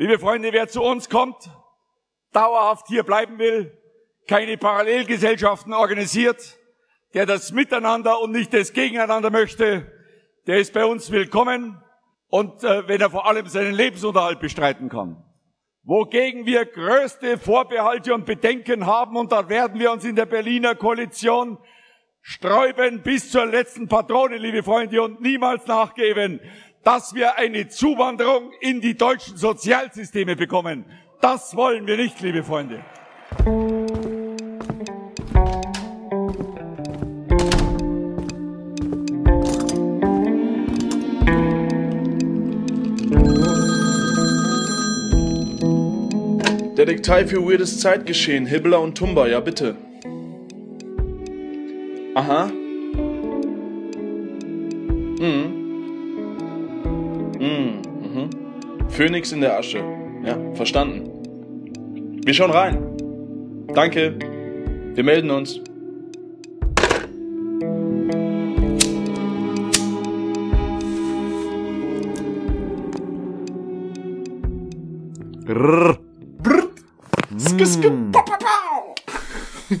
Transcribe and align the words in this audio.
Liebe 0.00 0.18
Freunde, 0.18 0.50
wer 0.54 0.66
zu 0.66 0.82
uns 0.82 1.10
kommt, 1.10 1.36
dauerhaft 2.32 2.86
hier 2.88 3.02
bleiben 3.02 3.38
will, 3.38 3.78
keine 4.26 4.56
Parallelgesellschaften 4.56 5.74
organisiert, 5.74 6.56
der 7.12 7.26
das 7.26 7.52
Miteinander 7.52 8.18
und 8.22 8.30
nicht 8.32 8.54
das 8.54 8.72
Gegeneinander 8.72 9.28
möchte, 9.28 9.92
der 10.46 10.56
ist 10.56 10.72
bei 10.72 10.86
uns 10.86 11.10
willkommen 11.10 11.82
und 12.28 12.64
äh, 12.64 12.88
wenn 12.88 13.02
er 13.02 13.10
vor 13.10 13.26
allem 13.26 13.46
seinen 13.46 13.74
Lebensunterhalt 13.74 14.40
bestreiten 14.40 14.88
kann. 14.88 15.22
Wogegen 15.82 16.46
wir 16.46 16.64
größte 16.64 17.36
Vorbehalte 17.36 18.14
und 18.14 18.24
Bedenken 18.24 18.86
haben, 18.86 19.18
und 19.18 19.32
da 19.32 19.50
werden 19.50 19.78
wir 19.78 19.92
uns 19.92 20.06
in 20.06 20.16
der 20.16 20.24
Berliner 20.24 20.76
Koalition 20.76 21.58
sträuben 22.22 23.02
bis 23.02 23.30
zur 23.30 23.44
letzten 23.44 23.86
Patrone, 23.86 24.38
liebe 24.38 24.62
Freunde, 24.62 25.02
und 25.02 25.20
niemals 25.20 25.66
nachgeben, 25.66 26.40
dass 26.84 27.14
wir 27.14 27.36
eine 27.36 27.68
Zuwanderung 27.68 28.52
in 28.60 28.80
die 28.80 28.96
deutschen 28.96 29.36
Sozialsysteme 29.36 30.36
bekommen. 30.36 30.84
Das 31.20 31.54
wollen 31.54 31.86
wir 31.86 31.96
nicht, 31.96 32.20
liebe 32.20 32.42
Freunde. 32.42 32.82
Detektei 46.76 47.26
für 47.26 47.44
weirdes 47.46 47.78
Zeitgeschehen, 47.78 48.46
Hibbler 48.46 48.80
und 48.80 48.96
Tumba, 48.96 49.26
ja 49.26 49.40
bitte. 49.40 49.76
Aha. 52.14 52.46
Mhm. 55.18 55.59
Phönix 59.00 59.32
in 59.32 59.40
der 59.40 59.56
Asche. 59.56 59.82
Ja, 60.22 60.36
verstanden. 60.52 61.08
Wir 62.22 62.34
schauen 62.34 62.50
rein. 62.50 62.98
Danke. 63.72 64.18
Wir 64.94 65.02
melden 65.02 65.30
uns. 65.30 65.58
Rrr. 75.48 75.98
Mm. 77.30 78.12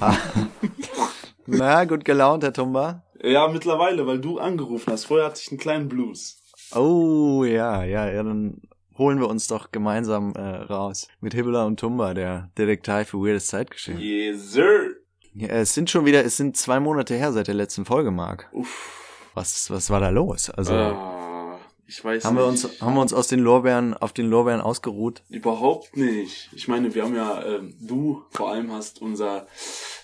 Na, 1.46 1.84
gut 1.84 2.06
gelaunt, 2.06 2.42
Herr 2.42 2.54
Tumba. 2.54 3.02
Ja, 3.22 3.48
mittlerweile, 3.48 4.06
weil 4.06 4.18
du 4.18 4.38
angerufen 4.38 4.90
hast. 4.90 5.04
Vorher 5.04 5.26
hatte 5.26 5.42
ich 5.44 5.50
einen 5.50 5.60
kleinen 5.60 5.90
Blues. 5.90 6.40
Oh, 6.74 7.44
ja, 7.44 7.84
ja, 7.84 8.10
ja, 8.10 8.22
dann 8.22 8.62
holen 8.98 9.18
wir 9.20 9.28
uns 9.28 9.46
doch 9.46 9.70
gemeinsam 9.72 10.34
äh, 10.34 10.40
raus. 10.40 11.08
Mit 11.20 11.34
Hibbler 11.34 11.66
und 11.66 11.80
Tumba, 11.80 12.14
der 12.14 12.50
Detektei 12.58 13.04
für 13.04 13.18
weirdes 13.18 13.46
Zeitgeschehen. 13.46 13.98
Yes, 13.98 14.52
sir. 14.52 14.90
Ja, 15.34 15.48
es 15.48 15.74
sind 15.74 15.88
schon 15.90 16.04
wieder, 16.04 16.24
es 16.24 16.36
sind 16.36 16.56
zwei 16.56 16.80
Monate 16.80 17.14
her 17.14 17.32
seit 17.32 17.46
der 17.46 17.54
letzten 17.54 17.84
Folge, 17.84 18.10
Marc. 18.10 18.48
Uff. 18.52 18.96
Was, 19.34 19.70
was 19.70 19.88
war 19.90 20.00
da 20.00 20.08
los? 20.08 20.50
Also, 20.50 20.72
Ah, 20.74 21.58
ich 21.86 22.04
weiß 22.04 22.24
haben 22.24 22.36
wir 22.36 22.50
nicht. 22.50 22.64
uns, 22.64 22.80
haben 22.80 22.94
wir 22.94 23.00
uns 23.00 23.12
aus 23.12 23.28
den 23.28 23.38
Lorbeeren, 23.40 23.94
auf 23.94 24.12
den 24.12 24.28
Lorbeeren 24.28 24.60
ausgeruht? 24.60 25.22
Überhaupt 25.28 25.96
nicht. 25.96 26.50
Ich 26.52 26.66
meine, 26.66 26.94
wir 26.94 27.04
haben 27.04 27.14
ja, 27.14 27.44
ähm, 27.46 27.74
du 27.80 28.22
vor 28.30 28.50
allem 28.50 28.72
hast 28.72 29.00
unser, 29.00 29.46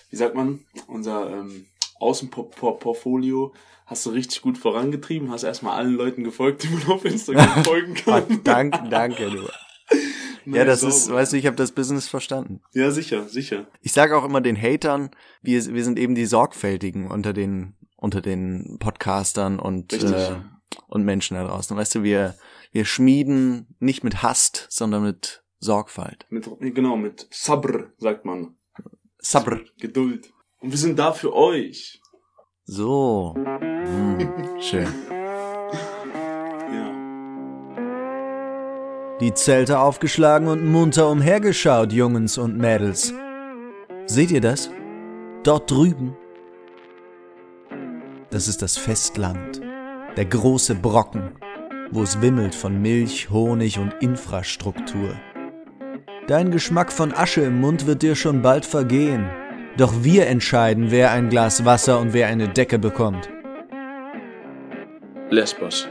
wie 0.09 0.15
sagt 0.15 0.33
man, 0.33 0.61
unser 0.87 1.29
ähm, 1.29 1.65
Außenportfolio 1.99 3.53
hast 3.87 4.05
du 4.05 4.11
richtig 4.11 4.41
gut 4.43 4.57
vorangetrieben, 4.59 5.31
hast 5.31 5.41
erstmal 5.43 5.77
allen 5.79 5.95
Leuten 5.95 6.23
gefolgt, 6.23 6.61
die 6.63 6.67
man 6.69 6.85
auf 6.87 7.03
Instagram 7.05 7.63
folgen 7.63 7.95
Ah, 8.05 8.21
kann. 8.21 8.43
danke, 8.43 8.89
danke, 8.89 9.29
du. 9.31 9.47
Ja, 10.49 10.63
das 10.63 10.81
ist, 10.81 11.11
weißt 11.11 11.33
du, 11.33 11.37
ich 11.37 11.45
habe 11.45 11.57
das 11.57 11.73
Business 11.73 12.07
verstanden. 12.07 12.61
Ja, 12.73 12.89
sicher, 12.91 13.27
sicher. 13.27 13.67
Ich 13.81 13.91
sage 13.91 14.15
auch 14.15 14.23
immer 14.23 14.39
den 14.39 14.55
Hatern, 14.55 15.09
wir, 15.41 15.65
wir 15.73 15.83
sind 15.83 15.99
eben 15.99 16.15
die 16.15 16.25
Sorgfältigen 16.25 17.11
unter 17.11 17.33
den 17.33 17.75
unter 17.97 18.21
den 18.21 18.77
Podcastern 18.79 19.59
und 19.59 19.91
Richtig. 19.91 20.11
äh, 20.11 20.35
und 20.87 21.03
Menschen 21.03 21.35
da 21.35 21.43
draußen. 21.45 21.75
Weißt 21.75 21.95
du, 21.95 22.03
wir 22.03 22.35
wir 22.71 22.85
schmieden 22.85 23.75
nicht 23.79 24.05
mit 24.05 24.21
Hast, 24.23 24.67
sondern 24.69 25.03
mit 25.03 25.43
Sorgfalt. 25.59 26.25
Mit, 26.29 26.47
genau, 26.61 26.95
mit 26.95 27.27
Sabr, 27.29 27.91
sagt 27.97 28.23
man. 28.23 28.55
Sabr. 29.19 29.59
Geduld. 29.79 30.31
Und 30.61 30.71
wir 30.71 30.77
sind 30.77 30.97
da 30.97 31.11
für 31.11 31.33
euch. 31.35 31.99
So. 32.69 33.33
Hm, 33.37 34.59
schön. 34.59 34.87
Ja. 36.73 36.91
Die 39.21 39.33
Zelte 39.33 39.79
aufgeschlagen 39.79 40.49
und 40.49 40.65
munter 40.65 41.09
umhergeschaut, 41.09 41.93
Jungens 41.93 42.37
und 42.37 42.57
Mädels. 42.57 43.13
Seht 44.05 44.31
ihr 44.31 44.41
das? 44.41 44.69
Dort 45.43 45.71
drüben. 45.71 46.17
Das 48.31 48.49
ist 48.49 48.61
das 48.61 48.75
Festland. 48.75 49.61
Der 50.17 50.25
große 50.25 50.75
Brocken, 50.75 51.31
wo 51.91 52.03
es 52.03 52.21
wimmelt 52.21 52.53
von 52.53 52.81
Milch, 52.81 53.29
Honig 53.29 53.79
und 53.79 53.93
Infrastruktur. 54.01 55.11
Dein 56.27 56.51
Geschmack 56.51 56.91
von 56.91 57.13
Asche 57.13 57.43
im 57.43 57.61
Mund 57.61 57.87
wird 57.87 58.01
dir 58.01 58.15
schon 58.15 58.41
bald 58.41 58.65
vergehen. 58.65 59.29
Doch 59.77 59.93
wir 60.01 60.25
entscheiden, 60.25 60.89
wer 60.89 61.11
ein 61.11 61.29
Glas 61.29 61.63
Wasser 61.63 61.99
und 61.99 62.13
wer 62.13 62.27
eine 62.27 62.47
Decke 62.47 62.79
bekommt. 62.79 63.29
Lesbos. 65.29 65.87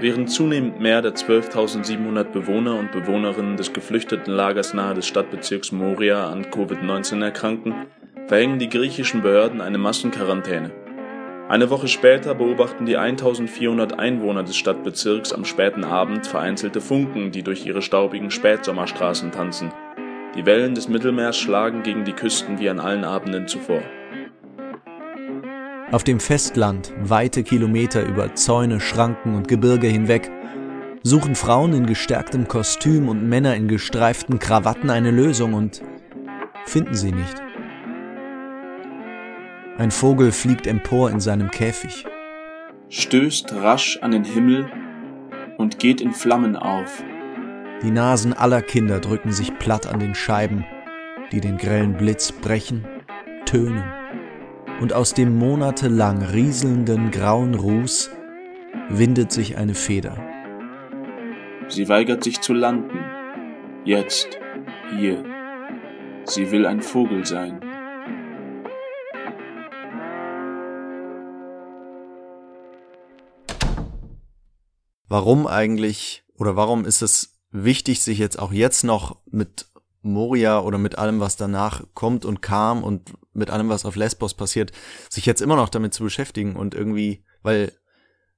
Während 0.00 0.30
zunehmend 0.30 0.80
mehr 0.80 1.00
der 1.00 1.14
12.700 1.14 2.24
Bewohner 2.24 2.76
und 2.76 2.90
Bewohnerinnen 2.90 3.56
des 3.56 3.72
Geflüchtetenlagers 3.72 4.74
nahe 4.74 4.94
des 4.94 5.06
Stadtbezirks 5.06 5.70
Moria 5.70 6.28
an 6.28 6.46
Covid-19 6.46 7.22
erkranken, 7.22 7.86
verhängen 8.26 8.58
die 8.58 8.68
griechischen 8.68 9.22
Behörden 9.22 9.60
eine 9.60 9.78
Massenquarantäne. 9.78 10.72
Eine 11.48 11.70
Woche 11.70 11.88
später 11.88 12.34
beobachten 12.34 12.86
die 12.86 12.96
1400 12.96 13.98
Einwohner 13.98 14.42
des 14.42 14.56
Stadtbezirks 14.56 15.32
am 15.32 15.44
späten 15.44 15.84
Abend 15.84 16.26
vereinzelte 16.26 16.80
Funken, 16.80 17.30
die 17.30 17.42
durch 17.42 17.66
ihre 17.66 17.82
staubigen 17.82 18.30
Spätsommerstraßen 18.30 19.30
tanzen. 19.30 19.72
Die 20.36 20.46
Wellen 20.46 20.76
des 20.76 20.88
Mittelmeers 20.88 21.36
schlagen 21.36 21.82
gegen 21.82 22.04
die 22.04 22.12
Küsten 22.12 22.60
wie 22.60 22.70
an 22.70 22.78
allen 22.78 23.04
Abenden 23.04 23.48
zuvor. 23.48 23.82
Auf 25.90 26.04
dem 26.04 26.20
Festland, 26.20 26.92
weite 27.00 27.42
Kilometer 27.42 28.06
über 28.06 28.34
Zäune, 28.36 28.78
Schranken 28.78 29.34
und 29.34 29.48
Gebirge 29.48 29.88
hinweg, 29.88 30.30
suchen 31.02 31.34
Frauen 31.34 31.72
in 31.72 31.86
gestärktem 31.86 32.46
Kostüm 32.46 33.08
und 33.08 33.28
Männer 33.28 33.56
in 33.56 33.66
gestreiften 33.66 34.38
Krawatten 34.38 34.88
eine 34.88 35.10
Lösung 35.10 35.54
und 35.54 35.82
finden 36.64 36.94
sie 36.94 37.10
nicht. 37.10 37.42
Ein 39.78 39.90
Vogel 39.90 40.30
fliegt 40.30 40.68
empor 40.68 41.10
in 41.10 41.18
seinem 41.18 41.50
Käfig. 41.50 42.04
Stößt 42.88 43.52
rasch 43.54 43.98
an 44.00 44.12
den 44.12 44.24
Himmel 44.24 44.70
und 45.58 45.80
geht 45.80 46.00
in 46.00 46.12
Flammen 46.12 46.54
auf. 46.54 47.02
Die 47.82 47.90
Nasen 47.90 48.34
aller 48.34 48.60
Kinder 48.60 49.00
drücken 49.00 49.32
sich 49.32 49.58
platt 49.58 49.86
an 49.86 50.00
den 50.00 50.14
Scheiben, 50.14 50.66
die 51.32 51.40
den 51.40 51.56
grellen 51.56 51.96
Blitz 51.96 52.30
brechen, 52.30 52.86
tönen. 53.46 53.84
Und 54.82 54.92
aus 54.92 55.14
dem 55.14 55.38
monatelang 55.38 56.22
rieselnden 56.22 57.10
grauen 57.10 57.54
Ruß 57.54 58.10
windet 58.90 59.32
sich 59.32 59.56
eine 59.56 59.74
Feder. 59.74 60.18
Sie 61.68 61.88
weigert 61.88 62.22
sich 62.22 62.42
zu 62.42 62.52
landen. 62.52 62.98
Jetzt, 63.86 64.38
hier. 64.98 65.24
Sie 66.24 66.50
will 66.50 66.66
ein 66.66 66.82
Vogel 66.82 67.24
sein. 67.24 67.60
Warum 75.08 75.46
eigentlich 75.46 76.24
oder 76.36 76.56
warum 76.56 76.84
ist 76.84 77.00
es 77.00 77.39
wichtig, 77.50 78.02
sich 78.02 78.18
jetzt 78.18 78.38
auch 78.38 78.52
jetzt 78.52 78.84
noch 78.84 79.18
mit 79.26 79.66
Moria 80.02 80.60
oder 80.60 80.78
mit 80.78 80.98
allem, 80.98 81.20
was 81.20 81.36
danach 81.36 81.84
kommt 81.94 82.24
und 82.24 82.40
kam 82.40 82.82
und 82.82 83.12
mit 83.32 83.50
allem, 83.50 83.68
was 83.68 83.84
auf 83.84 83.96
Lesbos 83.96 84.34
passiert, 84.34 84.72
sich 85.10 85.26
jetzt 85.26 85.42
immer 85.42 85.56
noch 85.56 85.68
damit 85.68 85.92
zu 85.92 86.04
beschäftigen 86.04 86.56
und 86.56 86.74
irgendwie, 86.74 87.24
weil 87.42 87.72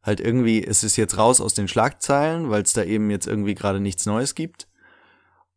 halt 0.03 0.21
irgendwie 0.21 0.59
ist 0.59 0.83
es 0.83 0.97
jetzt 0.97 1.17
raus 1.17 1.41
aus 1.41 1.55
den 1.55 1.69
Schlagzeilen, 1.69 2.51
weil 2.51 2.63
es 2.63 2.73
da 2.73 2.83
eben 2.83 3.11
jetzt 3.11 3.27
irgendwie 3.27 3.55
gerade 3.55 3.81
nichts 3.81 4.07
Neues 4.07 4.35
gibt. 4.35 4.69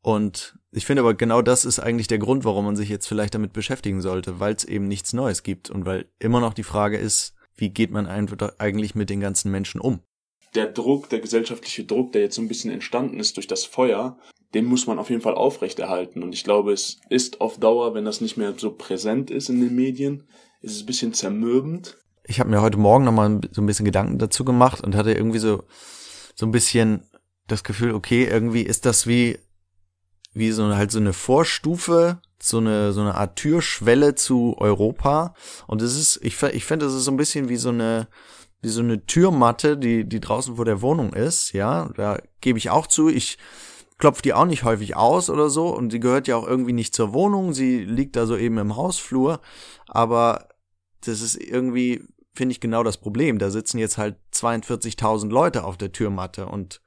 Und 0.02 0.60
ich 0.70 0.86
finde 0.86 1.02
aber 1.02 1.16
genau 1.16 1.42
das 1.42 1.66
ist 1.66 1.80
eigentlich 1.80 2.08
der 2.08 2.20
Grund, 2.20 2.46
warum 2.46 2.66
man 2.66 2.76
sich 2.76 2.90
jetzt 2.90 3.08
vielleicht 3.08 3.34
damit 3.34 3.54
beschäftigen 3.54 4.02
sollte, 4.02 4.40
weil 4.40 4.54
es 4.54 4.64
eben 4.64 4.88
nichts 4.88 5.14
Neues 5.14 5.42
gibt 5.42 5.72
und 5.72 5.86
weil 5.88 6.06
immer 6.20 6.42
noch 6.42 6.54
die 6.54 6.64
Frage 6.64 6.98
ist, 6.98 7.34
wie 7.56 7.70
geht 7.70 7.90
man 7.90 8.06
eigentlich 8.06 8.94
mit 8.94 9.10
den 9.10 9.22
ganzen 9.22 9.50
Menschen 9.50 9.82
um? 9.82 10.02
Der 10.56 10.68
Druck, 10.68 11.10
der 11.10 11.20
gesellschaftliche 11.20 11.84
Druck, 11.84 12.14
der 12.14 12.22
jetzt 12.22 12.36
so 12.36 12.42
ein 12.42 12.48
bisschen 12.48 12.72
entstanden 12.72 13.20
ist 13.20 13.38
durch 13.38 13.48
das 13.48 13.66
Feuer, 13.66 14.18
den 14.54 14.66
muss 14.66 14.88
man 14.88 15.00
auf 15.00 15.10
jeden 15.10 15.22
Fall 15.22 15.36
aufrechterhalten. 15.36 16.24
Und 16.24 16.34
ich 16.34 16.44
glaube, 16.44 16.72
es 16.72 17.00
ist 17.10 17.42
auf 17.42 17.60
Dauer, 17.60 17.94
wenn 17.94 18.06
das 18.06 18.22
nicht 18.22 18.38
mehr 18.38 18.54
so 18.58 18.72
präsent 18.72 19.30
ist 19.30 19.50
in 19.50 19.60
den 19.60 19.76
Medien, 19.76 20.24
ist 20.62 20.76
es 20.76 20.84
ein 20.84 20.86
bisschen 20.86 21.14
zermürbend. 21.14 21.98
ich 22.24 22.40
habe 22.40 22.50
mir 22.50 22.62
heute 22.62 22.78
Morgen 22.78 23.04
nochmal 23.04 23.42
so 23.52 23.62
ein 23.62 23.66
bisschen 23.66 23.86
Gedanken 23.86 24.18
dazu 24.18 24.46
gemacht 24.46 24.82
und 24.82 24.96
hatte 24.96 25.12
irgendwie 25.12 25.40
so, 25.40 25.64
so 26.36 26.46
ein 26.46 26.52
bisschen 26.52 27.04
das 27.48 27.64
Gefühl, 27.64 27.94
okay, 27.94 28.26
irgendwie 28.26 28.62
ist 28.62 28.86
das 28.86 29.08
wie, 29.08 29.38
wie 30.34 30.52
so 30.52 30.64
eine, 30.64 30.78
halt 30.78 30.92
so 30.92 31.00
eine 31.00 31.14
Vorstufe, 31.14 32.20
so 32.42 32.58
eine, 32.58 32.94
so 32.94 33.02
eine 33.02 33.16
Art 33.16 33.36
Türschwelle 33.36 34.16
zu 34.16 34.56
Europa. 34.58 35.36
Und 35.68 35.82
es 35.82 35.98
ist, 35.98 36.20
ich, 36.24 36.42
ich 36.42 36.66
finde, 36.66 36.86
es 36.86 36.94
ist 36.94 37.04
so 37.04 37.12
ein 37.12 37.18
bisschen 37.18 37.50
wie 37.50 37.58
so 37.58 37.70
eine, 37.70 38.08
wie 38.62 38.70
so 38.70 38.82
eine 38.82 39.06
Türmatte, 39.06 39.78
die, 39.78 40.08
die 40.08 40.20
draußen 40.20 40.56
vor 40.56 40.66
der 40.66 40.82
Wohnung 40.82 41.14
ist, 41.14 41.54
ja. 41.54 41.90
Da 41.96 42.20
gebe 42.42 42.58
ich 42.58 42.70
auch 42.70 42.88
zu, 42.88 43.10
ich 43.10 43.38
klopfe 43.98 44.22
die 44.22 44.34
auch 44.34 44.46
nicht 44.46 44.64
häufig 44.64 44.96
aus 44.96 45.30
oder 45.30 45.50
so 45.50 45.70
und 45.70 45.92
sie 45.92 46.00
gehört 46.00 46.28
ja 46.28 46.36
auch 46.36 46.48
irgendwie 46.48 46.74
nicht 46.74 46.94
zur 46.94 47.14
Wohnung, 47.14 47.54
sie 47.54 47.80
liegt 47.84 48.16
da 48.16 48.26
so 48.26 48.36
eben 48.36 48.58
im 48.58 48.76
Hausflur, 48.76 49.40
aber 49.88 50.50
das 51.02 51.22
ist 51.22 51.36
irgendwie, 51.36 52.04
finde 52.34 52.54
ich, 52.54 52.60
genau 52.60 52.84
das 52.84 52.98
Problem. 52.98 53.38
Da 53.38 53.50
sitzen 53.52 53.78
jetzt 53.78 53.98
halt 53.98 54.18
42.000 54.34 55.30
Leute 55.30 55.64
auf 55.64 55.78
der 55.78 55.92
Türmatte 55.92 56.48
und 56.48 56.82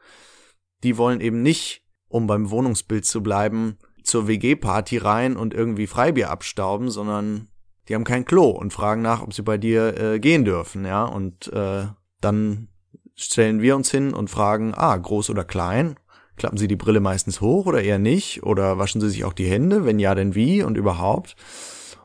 die 0.82 0.97
wollen 0.97 1.21
eben 1.21 1.43
nicht, 1.43 1.85
um 2.09 2.26
beim 2.26 2.50
Wohnungsbild 2.50 3.05
zu 3.05 3.23
bleiben, 3.23 3.79
zur 4.03 4.26
WG-Party 4.26 4.99
rein 4.99 5.37
und 5.37 5.55
irgendwie 5.55 5.87
Freibier 5.87 6.31
abstauben, 6.31 6.91
sondern 6.91 7.49
die 7.88 7.94
haben 7.94 8.05
kein 8.05 8.25
Klo 8.25 8.50
und 8.50 8.73
fragen 8.73 9.02
nach, 9.02 9.23
ob 9.23 9.32
sie 9.32 9.43
bei 9.43 9.56
dir 9.56 9.99
äh, 9.99 10.20
gehen 10.20 10.44
dürfen, 10.44 10.85
ja. 10.85 11.05
Und 11.05 11.50
äh, 11.52 11.87
dann 12.20 12.69
stellen 13.14 13.62
wir 13.62 13.76
uns 13.76 13.90
hin 13.90 14.12
und 14.12 14.29
fragen, 14.29 14.75
ah, 14.75 14.96
groß 14.96 15.31
oder 15.31 15.44
klein? 15.44 15.96
Klappen 16.37 16.58
sie 16.58 16.69
die 16.69 16.76
Brille 16.76 17.00
meistens 17.00 17.40
hoch 17.40 17.67
oder 17.67 17.82
eher 17.82 17.99
nicht? 17.99 18.43
Oder 18.44 18.79
waschen 18.79 19.00
sie 19.00 19.11
sich 19.11 19.25
auch 19.25 19.32
die 19.32 19.49
Hände? 19.49 19.85
Wenn 19.85 19.99
ja, 19.99 20.14
denn 20.14 20.35
wie 20.35 20.62
und 20.62 20.76
überhaupt? 20.76 21.35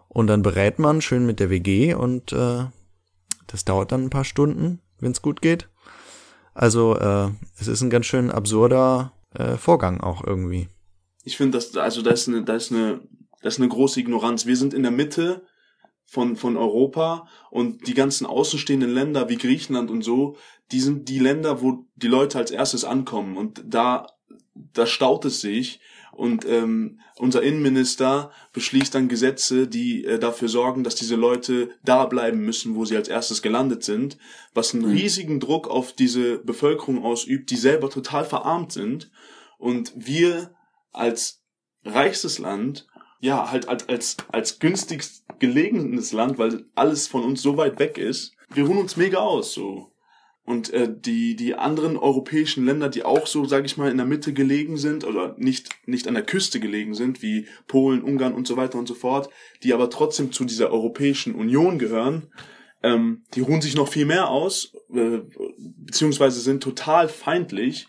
Und 0.07 0.27
dann 0.27 0.41
berät 0.41 0.79
man 0.79 1.01
schön 1.01 1.25
mit 1.25 1.39
der 1.39 1.49
WG 1.49 1.93
und 1.93 2.31
äh, 2.31 2.65
das 3.47 3.65
dauert 3.65 3.91
dann 3.91 4.05
ein 4.05 4.09
paar 4.09 4.25
Stunden, 4.25 4.79
wenn 4.99 5.11
es 5.11 5.21
gut 5.21 5.41
geht. 5.41 5.69
Also 6.53 6.95
äh, 6.97 7.29
es 7.59 7.67
ist 7.67 7.81
ein 7.81 7.89
ganz 7.89 8.05
schön 8.05 8.31
absurder 8.31 9.11
äh, 9.33 9.57
Vorgang 9.57 10.01
auch 10.01 10.23
irgendwie. 10.25 10.69
Ich 11.23 11.37
finde, 11.37 11.57
dass 11.57 11.75
also 11.75 12.01
da 12.01 12.11
ist 12.11 12.27
eine, 12.27 12.43
da 12.43 12.55
ist 12.55 12.71
eine, 12.71 13.01
das 13.41 13.55
ist 13.55 13.59
eine 13.59 13.69
große 13.69 13.99
Ignoranz. 13.99 14.45
Wir 14.45 14.57
sind 14.57 14.73
in 14.73 14.83
der 14.83 14.91
Mitte 14.91 15.43
von 16.13 16.35
von 16.35 16.57
Europa 16.57 17.27
und 17.49 17.87
die 17.87 17.95
ganzen 17.95 18.27
außenstehenden 18.27 18.93
Länder 18.93 19.29
wie 19.29 19.37
Griechenland 19.37 19.89
und 19.89 20.03
so, 20.03 20.37
die 20.71 20.79
sind 20.79 21.09
die 21.09 21.19
Länder, 21.19 21.61
wo 21.61 21.87
die 21.95 22.07
Leute 22.07 22.37
als 22.37 22.51
erstes 22.51 22.85
ankommen 22.85 23.35
und 23.35 23.63
da 23.65 24.07
da 24.73 24.85
staut 24.85 25.25
es 25.25 25.41
sich 25.41 25.79
und 26.11 26.45
ähm, 26.47 26.99
unser 27.17 27.41
Innenminister 27.41 28.31
beschließt 28.53 28.93
dann 28.93 29.07
Gesetze, 29.07 29.67
die 29.67 30.05
äh, 30.05 30.19
dafür 30.19 30.47
sorgen, 30.47 30.83
dass 30.83 30.93
diese 30.93 31.15
Leute 31.15 31.71
da 31.83 32.05
bleiben 32.05 32.41
müssen, 32.45 32.75
wo 32.75 32.85
sie 32.85 32.95
als 32.95 33.07
erstes 33.07 33.41
gelandet 33.41 33.83
sind, 33.83 34.19
was 34.53 34.75
einen 34.75 34.83
mhm. 34.83 34.91
riesigen 34.91 35.39
Druck 35.39 35.67
auf 35.67 35.93
diese 35.93 36.37
Bevölkerung 36.37 37.03
ausübt, 37.03 37.49
die 37.49 37.55
selber 37.55 37.89
total 37.89 38.25
verarmt 38.25 38.71
sind. 38.71 39.09
Und 39.57 39.91
wir 39.95 40.53
als 40.91 41.41
reichstes 41.83 42.37
Land, 42.37 42.85
ja, 43.23 43.49
halt 43.49 43.69
als, 43.69 43.87
als, 43.87 44.17
als 44.33 44.59
günstigst 44.59 45.23
gelegenes 45.39 46.11
Land, 46.11 46.37
weil 46.37 46.65
alles 46.75 47.07
von 47.07 47.23
uns 47.23 47.41
so 47.41 47.55
weit 47.55 47.79
weg 47.79 47.97
ist, 47.97 48.35
wir 48.53 48.65
ruhen 48.65 48.79
uns 48.79 48.97
mega 48.97 49.19
aus, 49.19 49.53
so. 49.53 49.93
Und 50.43 50.73
äh, 50.73 50.93
die, 50.93 51.37
die 51.37 51.55
anderen 51.55 51.95
europäischen 51.95 52.65
Länder, 52.65 52.89
die 52.89 53.05
auch 53.05 53.25
so, 53.25 53.45
sage 53.45 53.65
ich 53.65 53.77
mal, 53.77 53.89
in 53.89 53.95
der 53.95 54.05
Mitte 54.05 54.33
gelegen 54.33 54.75
sind 54.75 55.05
oder 55.05 55.35
nicht, 55.37 55.69
nicht 55.85 56.09
an 56.09 56.15
der 56.15 56.25
Küste 56.25 56.59
gelegen 56.59 56.95
sind, 56.95 57.21
wie 57.21 57.47
Polen, 57.65 58.03
Ungarn 58.03 58.33
und 58.33 58.45
so 58.45 58.57
weiter 58.57 58.77
und 58.77 58.89
so 58.89 58.93
fort, 58.93 59.29
die 59.63 59.73
aber 59.73 59.89
trotzdem 59.89 60.33
zu 60.33 60.43
dieser 60.43 60.69
Europäischen 60.69 61.33
Union 61.33 61.79
gehören, 61.79 62.27
ähm, 62.83 63.23
die 63.35 63.41
ruhen 63.41 63.61
sich 63.61 63.77
noch 63.77 63.87
viel 63.87 64.05
mehr 64.05 64.27
aus, 64.27 64.73
äh, 64.93 65.19
beziehungsweise 65.57 66.41
sind 66.41 66.61
total 66.61 67.07
feindlich 67.07 67.87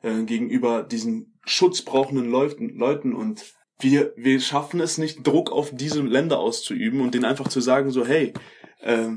äh, 0.00 0.22
gegenüber 0.22 0.84
diesen 0.84 1.38
schutzbrauchenden 1.44 2.30
Leuten, 2.30 2.70
Leuten 2.78 3.12
und 3.12 3.59
wir, 3.80 4.12
wir 4.16 4.40
schaffen 4.40 4.80
es 4.80 4.98
nicht, 4.98 5.26
Druck 5.26 5.50
auf 5.50 5.70
diese 5.74 6.02
Länder 6.02 6.38
auszuüben 6.38 7.00
und 7.00 7.14
denen 7.14 7.24
einfach 7.24 7.48
zu 7.48 7.60
sagen, 7.60 7.90
so, 7.90 8.06
hey, 8.06 8.32
äh, 8.80 9.10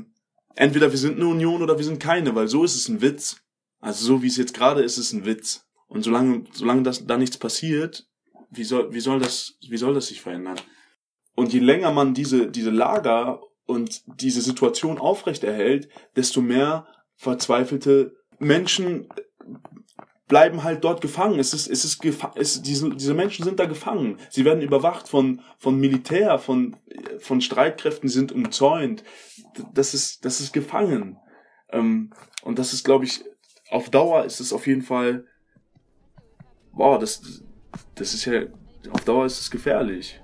entweder 0.54 0.90
wir 0.90 0.98
sind 0.98 1.16
eine 1.16 1.26
Union 1.26 1.62
oder 1.62 1.78
wir 1.78 1.84
sind 1.84 2.00
keine, 2.00 2.34
weil 2.34 2.48
so 2.48 2.64
ist 2.64 2.74
es 2.74 2.88
ein 2.88 3.00
Witz. 3.00 3.42
Also 3.80 4.04
so 4.04 4.22
wie 4.22 4.28
es 4.28 4.36
jetzt 4.36 4.54
gerade 4.54 4.82
ist, 4.82 4.98
ist 4.98 5.06
es 5.06 5.12
ein 5.12 5.26
Witz. 5.26 5.66
Und 5.86 6.02
solange, 6.02 6.44
solange 6.52 6.82
das, 6.82 7.06
da 7.06 7.16
nichts 7.16 7.36
passiert, 7.36 8.08
wie 8.50 8.64
soll, 8.64 8.92
wie 8.92 9.00
soll 9.00 9.20
das, 9.20 9.58
wie 9.68 9.76
soll 9.76 9.94
das 9.94 10.06
sich 10.06 10.20
verändern? 10.20 10.60
Und 11.34 11.52
je 11.52 11.60
länger 11.60 11.92
man 11.92 12.14
diese, 12.14 12.50
diese 12.50 12.70
Lager 12.70 13.40
und 13.66 14.02
diese 14.20 14.40
Situation 14.40 14.98
aufrechterhält, 14.98 15.88
desto 16.16 16.40
mehr 16.40 16.86
verzweifelte 17.16 18.16
Menschen 18.38 19.08
bleiben 20.34 20.64
halt 20.64 20.82
dort 20.82 21.00
gefangen. 21.00 21.38
Es 21.38 21.54
ist, 21.54 21.68
es 21.68 21.84
ist, 21.84 22.04
es, 22.34 22.60
diese, 22.60 22.90
diese 22.90 23.14
Menschen 23.14 23.44
sind 23.44 23.60
da 23.60 23.66
gefangen. 23.66 24.18
Sie 24.30 24.44
werden 24.44 24.64
überwacht 24.64 25.06
von, 25.06 25.40
von 25.58 25.78
Militär, 25.78 26.40
von, 26.40 26.74
von 27.20 27.40
Streitkräften, 27.40 28.08
sind 28.08 28.32
umzäunt. 28.32 29.04
Das 29.72 29.94
ist, 29.94 30.24
das 30.24 30.40
ist 30.40 30.52
gefangen. 30.52 31.18
Ähm, 31.70 32.10
und 32.42 32.58
das 32.58 32.72
ist, 32.72 32.82
glaube 32.82 33.04
ich, 33.04 33.22
auf 33.70 33.90
Dauer 33.90 34.24
ist 34.24 34.40
es 34.40 34.52
auf 34.52 34.66
jeden 34.66 34.82
Fall, 34.82 35.24
wow, 36.72 36.98
das, 36.98 37.44
das 37.94 38.12
ist 38.12 38.24
ja, 38.24 38.42
auf 38.90 39.04
Dauer 39.04 39.26
ist 39.26 39.40
es 39.40 39.52
gefährlich. 39.52 40.20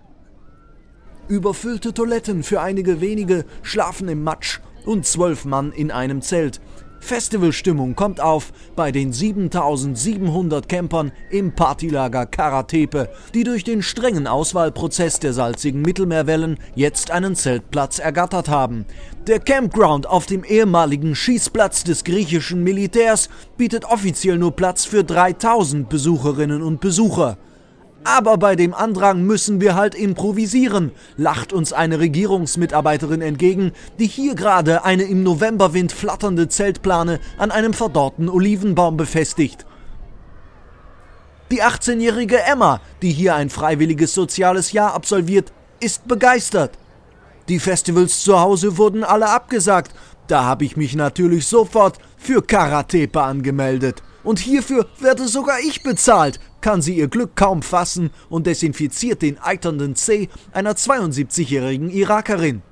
Überfüllte 1.29 1.95
Toiletten 1.95 2.43
für 2.43 2.61
einige 2.61 3.01
wenige 3.01 3.45
schlafen 3.63 4.09
im 4.09 4.25
Matsch 4.25 4.59
und 4.85 5.07
zwölf 5.07 5.45
Mann 5.45 5.71
in 5.71 5.93
einem 5.93 6.21
Zelt. 6.21 6.61
Festivalstimmung 7.01 7.97
kommt 7.97 8.21
auf 8.21 8.53
bei 8.77 8.93
den 8.93 9.13
7700 9.13 10.69
Campern 10.69 11.13
im 11.31 11.53
Partylager 11.55 12.27
Karatepe, 12.27 13.09
die 13.35 13.43
durch 13.43 13.65
den 13.65 13.83
strengen 13.83 14.27
Auswahlprozess 14.27 15.19
der 15.19 15.33
salzigen 15.33 15.83
Mittelmeerwellen 15.83 16.59
jetzt 16.75 17.11
einen 17.11 17.35
Zeltplatz 17.35 17.99
ergattert 17.99 18.49
haben. 18.49 18.85
Der 19.27 19.41
Campground 19.41 20.07
auf 20.07 20.27
dem 20.27 20.45
ehemaligen 20.45 21.15
Schießplatz 21.15 21.85
des 21.85 22.05
griechischen 22.05 22.63
Militärs 22.63 23.29
bietet 23.57 23.85
offiziell 23.87 24.39
nur 24.39 24.53
Platz 24.53 24.85
für 24.85 25.03
3000 25.03 25.89
Besucherinnen 25.89 26.63
und 26.63 26.81
Besucher. 26.81 27.39
Aber 28.05 28.39
bei 28.39 28.57
dem 28.57 28.73
Andrang 28.73 29.23
müssen 29.23 29.61
wir 29.61 29.75
halt 29.75 29.95
improvisieren, 29.95 30.93
lacht 31.17 31.53
uns 31.53 31.73
eine 31.73 32.01
Regierungsmitarbeiterin 32.01 33.21
entgegen, 33.21 33.73
die 33.99 34.07
hier 34.07 34.35
gerade 34.35 34.85
eine 34.85 35.03
im 35.03 35.23
Novemberwind 35.23 35.93
flatternde 35.93 36.49
Zeltplane 36.49 37.21
an 37.37 37.51
einem 37.51 37.75
verdorrten 37.75 38.31
Olivenbaum 38.31 38.97
befestigt. 38.97 39.67
Die 41.51 41.63
18-jährige 41.63 42.41
Emma, 42.41 42.81
die 43.03 43.11
hier 43.11 43.35
ein 43.35 43.51
freiwilliges 43.51 44.15
soziales 44.15 44.73
Jahr 44.73 44.95
absolviert, 44.95 45.53
ist 45.81 46.09
begeistert. 46.09 46.79
Die 47.49 47.59
Festivals 47.59 48.23
zu 48.23 48.41
Hause 48.41 48.79
wurden 48.79 49.05
alle 49.05 49.29
abgesagt. 49.29 49.93
Da 50.27 50.45
habe 50.45 50.65
ich 50.65 50.77
mich 50.77 50.95
natürlich 50.95 51.47
sofort 51.47 51.99
für 52.17 52.41
Karatepe 52.41 53.21
angemeldet. 53.21 54.03
Und 54.23 54.39
hierfür 54.39 54.87
werde 54.99 55.29
sogar 55.29 55.61
ich 55.61 55.83
bezahlt, 55.83 56.41
kann 56.61 56.83
sie 56.83 56.97
ihr 56.97 57.09
Glück 57.09 57.37
kaum 57.37 57.63
fassen 57.63 58.11
und 58.29 58.47
desinfiziert 58.47 59.23
den 59.23 59.39
eiternden 59.39 59.97
Zeh 59.97 60.29
einer 60.53 60.75
72-jährigen 60.75 61.91
Irakerin. 61.91 62.63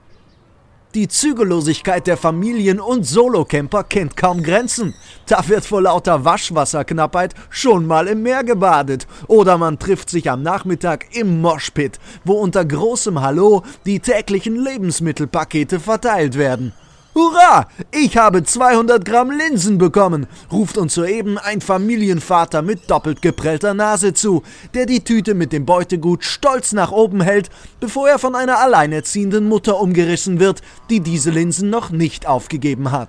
Die 0.95 1.07
Zügellosigkeit 1.07 2.07
der 2.07 2.17
Familien- 2.17 2.81
und 2.81 3.05
Solocamper 3.05 3.85
kennt 3.85 4.17
kaum 4.17 4.43
Grenzen. 4.43 4.95
Da 5.27 5.47
wird 5.47 5.67
vor 5.67 5.83
lauter 5.83 6.25
Waschwasserknappheit 6.25 7.35
schon 7.51 7.87
mal 7.87 8.09
im 8.09 8.23
Meer 8.23 8.43
gebadet. 8.43 9.07
Oder 9.27 9.59
man 9.59 9.79
trifft 9.79 10.09
sich 10.09 10.31
am 10.31 10.43
Nachmittag 10.43 11.15
im 11.15 11.43
Moshpit, 11.43 11.99
wo 12.25 12.35
unter 12.35 12.65
großem 12.65 13.21
Hallo 13.21 13.65
die 13.85 14.01
täglichen 14.01 14.57
Lebensmittelpakete 14.57 15.79
verteilt 15.79 16.39
werden. 16.39 16.73
Hurra! 17.19 17.67
Ich 17.91 18.17
habe 18.17 18.45
200 18.45 19.05
Gramm 19.05 19.33
Linsen 19.33 19.77
bekommen, 19.77 20.29
ruft 20.53 20.79
uns 20.79 20.95
soeben 20.95 21.37
ein 21.37 21.61
Familienvater 21.61 22.63
mit 22.63 22.89
doppelt 22.89 23.23
geprellter 23.23 23.75
Nase 23.75 24.15
zu, 24.15 24.45
der 24.73 24.87
die 24.87 25.03
Tüte 25.03 25.35
mit 25.35 25.53
dem 25.53 25.67
Beutegut 25.67 26.23
stolz 26.23 26.73
nach 26.73 26.93
oben 26.93 27.21
hält, 27.21 27.51
bevor 27.81 28.09
er 28.09 28.21
von 28.21 28.37
einer 28.37 28.61
alleinerziehenden 28.61 29.49
Mutter 29.49 29.81
umgerissen 29.81 30.39
wird, 30.39 30.63
die 30.91 31.01
diese 31.01 31.31
Linsen 31.31 31.71
noch 31.71 31.91
nicht 31.91 32.29
aufgegeben 32.29 32.93
hat. 32.93 33.09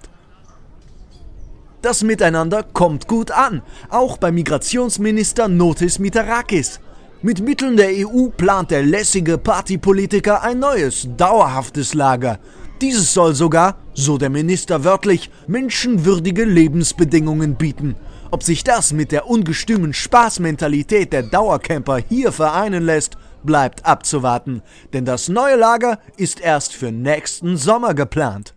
Das 1.84 2.02
Miteinander 2.02 2.64
kommt 2.64 3.08
gut 3.08 3.30
an, 3.30 3.62
auch 3.90 4.18
bei 4.18 4.32
Migrationsminister 4.32 5.48
Notis 5.48 6.00
Mitarakis. 6.00 6.80
Mit 7.22 7.42
Mitteln 7.42 7.78
der 7.78 7.92
EU 7.92 8.30
plant 8.30 8.72
der 8.72 8.82
lässige 8.82 9.38
Partypolitiker 9.38 10.42
ein 10.42 10.58
neues, 10.58 11.08
dauerhaftes 11.16 11.94
Lager. 11.94 12.40
Dieses 12.82 13.14
soll 13.14 13.36
sogar, 13.36 13.78
so 13.94 14.18
der 14.18 14.30
Minister 14.30 14.84
wörtlich, 14.86 15.30
menschenwürdige 15.48 16.46
Lebensbedingungen 16.46 17.56
bieten. 17.56 17.96
Ob 18.32 18.44
sich 18.44 18.64
das 18.64 18.94
mit 18.94 19.12
der 19.12 19.28
ungestümen 19.28 19.94
Spaßmentalität 19.94 21.12
der 21.12 21.24
Dauercamper 21.24 21.98
hier 21.98 22.32
vereinen 22.32 22.84
lässt, 22.84 23.18
bleibt 23.44 23.86
abzuwarten, 23.86 24.62
denn 24.94 25.04
das 25.04 25.30
neue 25.30 25.56
Lager 25.56 26.00
ist 26.18 26.40
erst 26.40 26.74
für 26.74 26.92
nächsten 26.92 27.58
Sommer 27.58 27.94
geplant. 27.94 28.54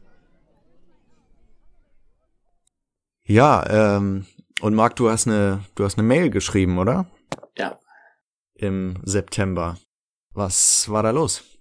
Ja, 3.25 3.97
ähm, 3.97 4.27
und 4.61 4.75
Marc, 4.75 4.97
du 4.97 5.09
hast 5.11 5.27
eine, 5.27 5.61
du 5.75 5.85
hast 5.85 5.99
eine 5.99 6.07
Mail 6.07 6.31
geschrieben, 6.31 6.79
oder? 6.79 7.07
Ja. 7.57 7.79
im 8.55 8.97
September. 9.05 9.77
Was 10.35 10.89
war 10.89 11.03
da 11.03 11.11
los? 11.11 11.52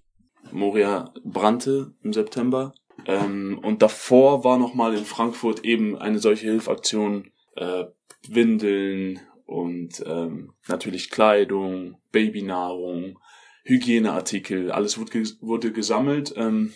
Moria 0.50 1.12
brannte 1.24 1.94
im 2.02 2.12
September. 2.12 2.74
Ähm, 3.06 3.58
und 3.62 3.82
davor 3.82 4.44
war 4.44 4.58
nochmal 4.58 4.94
in 4.94 5.04
Frankfurt 5.04 5.64
eben 5.64 5.96
eine 5.96 6.18
solche 6.18 6.46
Hilfaktion, 6.46 7.30
äh, 7.56 7.84
Windeln 8.28 9.20
und 9.46 10.02
ähm, 10.06 10.54
natürlich 10.68 11.10
Kleidung, 11.10 11.96
Babynahrung, 12.12 13.18
Hygieneartikel, 13.64 14.70
alles 14.70 14.98
wurde, 14.98 15.24
wurde 15.40 15.72
gesammelt 15.72 16.32
ähm, 16.36 16.72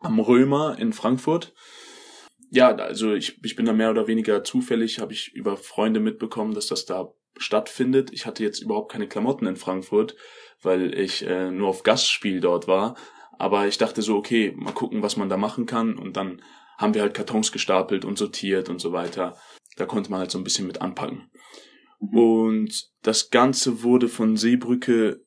am 0.00 0.18
Römer 0.20 0.78
in 0.78 0.92
Frankfurt. 0.92 1.54
Ja, 2.50 2.74
also 2.74 3.14
ich, 3.14 3.38
ich 3.42 3.56
bin 3.56 3.66
da 3.66 3.72
mehr 3.72 3.90
oder 3.90 4.06
weniger 4.06 4.44
zufällig, 4.44 5.00
habe 5.00 5.12
ich 5.12 5.32
über 5.34 5.56
Freunde 5.56 6.00
mitbekommen, 6.00 6.54
dass 6.54 6.68
das 6.68 6.84
da 6.84 7.12
stattfindet. 7.36 8.12
Ich 8.12 8.26
hatte 8.26 8.44
jetzt 8.44 8.60
überhaupt 8.60 8.92
keine 8.92 9.08
Klamotten 9.08 9.46
in 9.46 9.56
Frankfurt, 9.56 10.14
weil 10.64 10.98
ich 10.98 11.26
äh, 11.26 11.50
nur 11.50 11.68
auf 11.68 11.82
Gastspiel 11.82 12.40
dort 12.40 12.66
war. 12.68 12.96
Aber 13.38 13.66
ich 13.66 13.78
dachte 13.78 14.02
so, 14.02 14.16
okay, 14.16 14.52
mal 14.56 14.72
gucken, 14.72 15.02
was 15.02 15.16
man 15.16 15.28
da 15.28 15.36
machen 15.36 15.66
kann. 15.66 15.98
Und 15.98 16.16
dann 16.16 16.40
haben 16.78 16.94
wir 16.94 17.02
halt 17.02 17.14
Kartons 17.14 17.52
gestapelt 17.52 18.04
und 18.04 18.18
sortiert 18.18 18.68
und 18.68 18.80
so 18.80 18.92
weiter. 18.92 19.36
Da 19.76 19.86
konnte 19.86 20.10
man 20.10 20.20
halt 20.20 20.30
so 20.30 20.38
ein 20.38 20.44
bisschen 20.44 20.66
mit 20.66 20.80
anpacken. 20.80 21.30
Mhm. 22.00 22.18
Und 22.18 22.90
das 23.02 23.30
Ganze 23.30 23.82
wurde 23.82 24.08
von 24.08 24.36
Seebrücke 24.36 25.24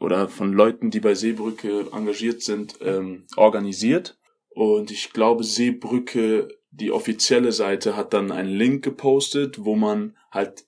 oder 0.00 0.28
von 0.28 0.52
Leuten, 0.52 0.90
die 0.90 1.00
bei 1.00 1.14
Seebrücke 1.14 1.88
engagiert 1.92 2.42
sind, 2.42 2.78
ähm, 2.80 3.26
organisiert. 3.36 4.18
Und 4.50 4.90
ich 4.90 5.12
glaube, 5.12 5.44
Seebrücke, 5.44 6.48
die 6.70 6.90
offizielle 6.90 7.52
Seite, 7.52 7.96
hat 7.96 8.14
dann 8.14 8.32
einen 8.32 8.56
Link 8.56 8.84
gepostet, 8.84 9.64
wo 9.64 9.76
man 9.76 10.16
halt 10.30 10.64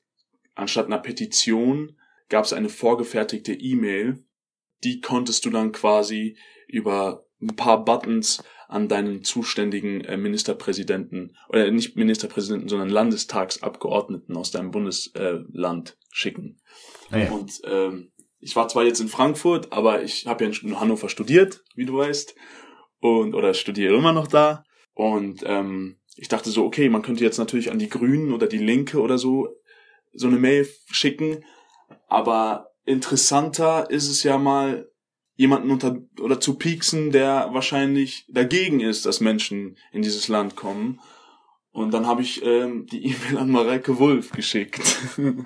anstatt 0.54 0.86
einer 0.86 0.98
Petition 0.98 1.95
gab 2.28 2.44
es 2.44 2.52
eine 2.52 2.68
vorgefertigte 2.68 3.52
E-Mail. 3.52 4.24
Die 4.84 5.00
konntest 5.00 5.44
du 5.44 5.50
dann 5.50 5.72
quasi 5.72 6.36
über 6.68 7.26
ein 7.40 7.56
paar 7.56 7.84
Buttons 7.84 8.42
an 8.68 8.88
deinen 8.88 9.22
zuständigen 9.22 10.00
äh, 10.04 10.16
Ministerpräsidenten 10.16 11.36
oder 11.48 11.70
nicht 11.70 11.96
Ministerpräsidenten, 11.96 12.68
sondern 12.68 12.88
Landestagsabgeordneten 12.88 14.36
aus 14.36 14.50
deinem 14.50 14.72
Bundesland 14.72 15.90
äh, 15.90 16.04
schicken. 16.10 16.60
Ah 17.10 17.18
ja. 17.18 17.30
Und 17.30 17.60
ähm, 17.64 18.12
ich 18.40 18.56
war 18.56 18.68
zwar 18.68 18.84
jetzt 18.84 19.00
in 19.00 19.08
Frankfurt, 19.08 19.72
aber 19.72 20.02
ich 20.02 20.26
habe 20.26 20.44
ja 20.44 20.50
in 20.50 20.80
Hannover 20.80 21.08
studiert, 21.08 21.62
wie 21.74 21.86
du 21.86 21.96
weißt, 21.96 22.34
und 23.00 23.34
oder 23.34 23.54
studiere 23.54 23.96
immer 23.96 24.12
noch 24.12 24.26
da. 24.26 24.64
Und 24.94 25.42
ähm, 25.46 25.98
ich 26.16 26.28
dachte 26.28 26.50
so, 26.50 26.64
okay, 26.64 26.88
man 26.88 27.02
könnte 27.02 27.22
jetzt 27.22 27.38
natürlich 27.38 27.70
an 27.70 27.78
die 27.78 27.88
Grünen 27.88 28.32
oder 28.32 28.46
die 28.46 28.58
Linke 28.58 29.00
oder 29.00 29.18
so 29.18 29.48
so 30.12 30.28
eine 30.28 30.38
Mail 30.38 30.66
schicken, 30.90 31.44
aber 32.08 32.70
interessanter 32.84 33.90
ist 33.90 34.08
es 34.08 34.22
ja 34.22 34.38
mal 34.38 34.88
jemanden 35.36 35.70
unter 35.70 35.98
oder 36.20 36.40
zu 36.40 36.54
pieksen, 36.54 37.10
der 37.12 37.50
wahrscheinlich 37.52 38.24
dagegen 38.28 38.80
ist, 38.80 39.06
dass 39.06 39.20
Menschen 39.20 39.76
in 39.92 40.02
dieses 40.02 40.28
Land 40.28 40.56
kommen. 40.56 41.00
Und 41.72 41.92
dann 41.92 42.06
habe 42.06 42.22
ich 42.22 42.42
ähm, 42.44 42.86
die 42.86 43.04
E-Mail 43.04 43.36
an 43.38 43.50
Mareike 43.50 43.98
Wulff 43.98 44.30
geschickt. 44.32 44.80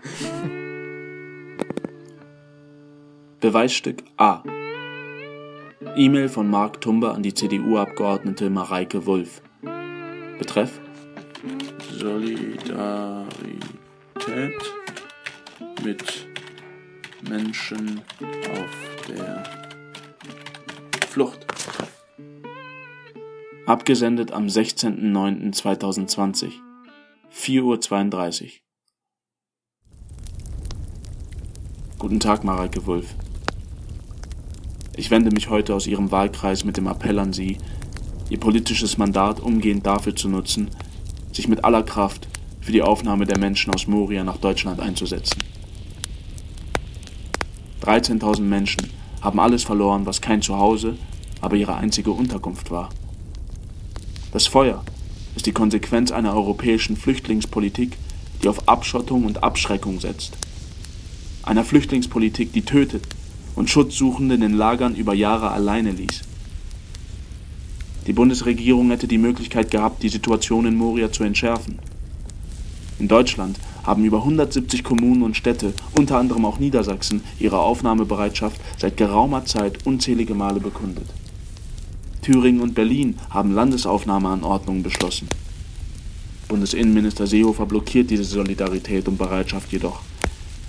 Beweisstück 3.40 4.04
A. 4.16 4.44
E-Mail 5.97 6.28
von 6.28 6.49
Mark 6.49 6.80
Tumber 6.80 7.14
an 7.14 7.25
die 7.25 7.35
CDU-Abgeordnete 7.35 8.49
Mareike 8.49 9.06
Wulff. 9.06 9.42
Betreff 10.38 10.80
Solidarität 11.99 13.35
mit 15.85 16.29
Menschen 17.29 18.00
auf 18.53 18.71
der 19.09 19.43
Flucht. 21.09 21.45
Abgesendet 23.67 24.31
am 24.33 24.47
16.09.2020, 24.47 26.53
4.32 27.33 28.45
Uhr. 28.45 28.50
Guten 31.99 32.21
Tag, 32.21 32.45
Mareike 32.45 32.87
Wulff. 32.87 33.15
Ich 34.97 35.11
wende 35.11 35.31
mich 35.31 35.50
heute 35.50 35.75
aus 35.75 35.87
Ihrem 35.87 36.11
Wahlkreis 36.11 36.65
mit 36.65 36.77
dem 36.77 36.87
Appell 36.87 37.19
an 37.19 37.33
Sie, 37.33 37.57
Ihr 38.29 38.41
politisches 38.41 38.99
Mandat 38.99 39.41
umgehend 39.41 39.87
dafür 39.87 40.17
zu 40.17 40.29
nutzen, 40.29 40.71
sich 41.33 41.49
mit 41.49 41.65
aller 41.65 41.83
Kraft 41.83 42.29
für 42.61 42.73
die 42.73 42.83
Aufnahme 42.83 43.25
der 43.27 43.39
Menschen 43.39 43.75
aus 43.75 43.87
Moria 43.87 44.25
nach 44.25 44.39
Deutschland 44.39 44.81
einzusetzen. 44.81 45.39
13.000 47.90 48.42
Menschen 48.42 48.88
haben 49.20 49.40
alles 49.40 49.64
verloren, 49.64 50.06
was 50.06 50.20
kein 50.20 50.42
Zuhause, 50.42 50.97
aber 51.40 51.56
ihre 51.56 51.75
einzige 51.75 52.12
Unterkunft 52.12 52.70
war. 52.70 52.90
Das 54.30 54.47
Feuer 54.47 54.85
ist 55.35 55.47
die 55.47 55.52
Konsequenz 55.52 56.12
einer 56.12 56.32
europäischen 56.37 56.97
Flüchtlingspolitik, 56.97 57.99
die 58.44 58.49
auf 58.49 58.68
Abschottung 58.68 59.25
und 59.25 59.42
Abschreckung 59.42 59.99
setzt. 59.99 60.38
Einer 61.42 61.64
Flüchtlingspolitik, 61.64 62.52
die 62.52 62.62
tötet 62.62 63.02
und 63.56 63.70
Schutzsuchende 63.70 64.37
in 64.37 64.42
den 64.42 64.54
Lagern 64.54 64.94
über 64.94 65.12
Jahre 65.12 65.50
alleine 65.50 65.90
ließ. 65.90 66.23
Die 68.06 68.12
Bundesregierung 68.12 68.90
hätte 68.90 69.09
die 69.09 69.18
Möglichkeit 69.18 69.73
gehabt, 69.73 70.04
die 70.04 70.11
Situation 70.11 70.64
in 70.64 70.76
Moria 70.76 71.11
zu 71.11 71.25
entschärfen. 71.25 71.80
In 73.00 73.09
Deutschland 73.09 73.59
haben 73.84 74.04
über 74.04 74.18
170 74.18 74.84
Kommunen 74.84 75.22
und 75.22 75.37
Städte, 75.37 75.72
unter 75.96 76.18
anderem 76.18 76.44
auch 76.44 76.58
Niedersachsen, 76.58 77.22
ihre 77.38 77.60
Aufnahmebereitschaft 77.60 78.60
seit 78.78 78.96
geraumer 78.96 79.44
Zeit 79.44 79.87
unzählige 79.87 80.34
Male 80.34 80.60
bekundet. 80.60 81.06
Thüringen 82.22 82.60
und 82.60 82.75
Berlin 82.75 83.18
haben 83.30 83.54
Landesaufnahmeanordnungen 83.54 84.82
beschlossen. 84.82 85.28
Bundesinnenminister 86.49 87.26
Seehofer 87.26 87.66
blockiert 87.66 88.10
diese 88.10 88.25
Solidarität 88.25 89.08
und 89.08 89.18
Bereitschaft 89.18 89.72
jedoch. 89.72 90.00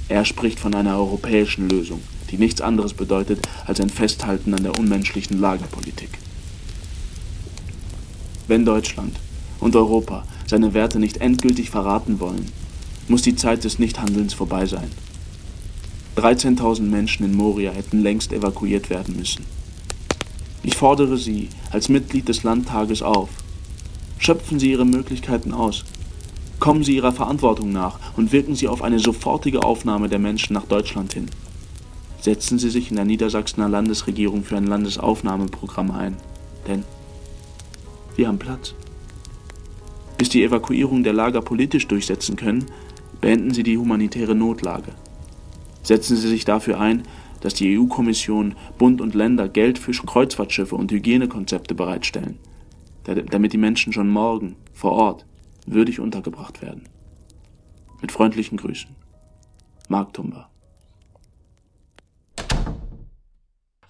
Er 0.08 0.26
spricht 0.26 0.60
von 0.60 0.76
einer 0.76 0.98
europäischen 0.98 1.70
Lösung, 1.70 2.02
die 2.30 2.38
nichts 2.38 2.62
anderes 2.62 2.94
bedeutet 2.94 3.48
als 3.66 3.80
ein 3.80 3.90
Festhalten 3.90 4.54
an 4.54 4.64
der 4.64 4.78
unmenschlichen 4.78 5.40
Lagerpolitik. 5.40 6.10
Wenn 8.48 8.66
Deutschland 8.66 9.16
und 9.60 9.76
Europa 9.76 10.24
seine 10.48 10.74
Werte 10.74 11.00
nicht 11.00 11.18
endgültig 11.18 11.70
verraten 11.70 12.20
wollen, 12.20 12.52
muss 13.12 13.22
die 13.22 13.36
Zeit 13.36 13.66
des 13.66 13.78
Nichthandelns 13.78 14.34
vorbei 14.34 14.66
sein. 14.66 14.90
13.000 16.16 16.82
Menschen 16.84 17.26
in 17.26 17.36
Moria 17.36 17.72
hätten 17.72 18.02
längst 18.02 18.32
evakuiert 18.32 18.90
werden 18.90 19.18
müssen. 19.18 19.46
Ich 20.64 20.76
fordere 20.76 21.18
Sie 21.18 21.50
als 21.72 21.90
Mitglied 21.90 22.30
des 22.30 22.44
Landtages 22.44 23.02
auf. 23.02 23.30
Schöpfen 24.18 24.60
Sie 24.60 24.72
Ihre 24.72 24.86
Möglichkeiten 24.86 25.52
aus. 25.52 25.84
Kommen 26.60 26.84
Sie 26.84 26.96
Ihrer 26.96 27.12
Verantwortung 27.12 27.72
nach 27.72 28.00
und 28.16 28.32
wirken 28.32 28.56
Sie 28.56 28.68
auf 28.68 28.82
eine 28.82 29.00
sofortige 29.00 29.64
Aufnahme 29.64 30.08
der 30.08 30.20
Menschen 30.20 30.54
nach 30.54 30.66
Deutschland 30.66 31.14
hin. 31.14 31.26
Setzen 32.22 32.60
Sie 32.60 32.70
sich 32.70 32.92
in 32.92 32.96
der 32.96 33.06
Niedersachsener 33.06 33.68
Landesregierung 33.68 34.44
für 34.44 34.56
ein 34.56 34.68
Landesaufnahmeprogramm 34.68 35.92
ein. 35.92 36.16
Denn 36.68 36.84
wir 38.16 38.28
haben 38.30 38.40
Platz. 38.40 38.74
Bis 40.18 40.30
die 40.30 40.44
Evakuierung 40.44 41.04
der 41.04 41.14
Lager 41.14 41.42
politisch 41.42 41.88
durchsetzen 41.88 42.36
können, 42.36 42.68
beenden 43.22 43.54
Sie 43.54 43.64
die 43.64 43.78
humanitäre 43.78 44.36
Notlage. 44.36 44.92
Setzen 45.84 46.18
Sie 46.18 46.28
sich 46.28 46.44
dafür 46.44 46.80
ein, 46.80 47.04
dass 47.40 47.54
die 47.54 47.78
EU-Kommission, 47.78 48.56
Bund 48.78 49.02
und 49.02 49.16
Länder 49.16 49.48
Geld 49.50 49.80
für 49.80 49.92
Kreuzfahrtschiffe 49.92 50.76
und 50.76 50.92
Hygienekonzepte 50.92 51.74
bereitstellen, 51.74 52.38
damit 53.04 53.54
die 53.54 53.58
Menschen 53.58 53.94
schon 53.94 54.10
morgen 54.10 54.56
vor 54.74 54.92
Ort 54.92 55.26
würdig 55.66 56.00
untergebracht 56.00 56.62
werden. 56.62 56.88
Mit 58.02 58.12
freundlichen 58.12 58.58
Grüßen. 58.58 58.96
Mark 59.90 60.14
Tumba. 60.14 60.50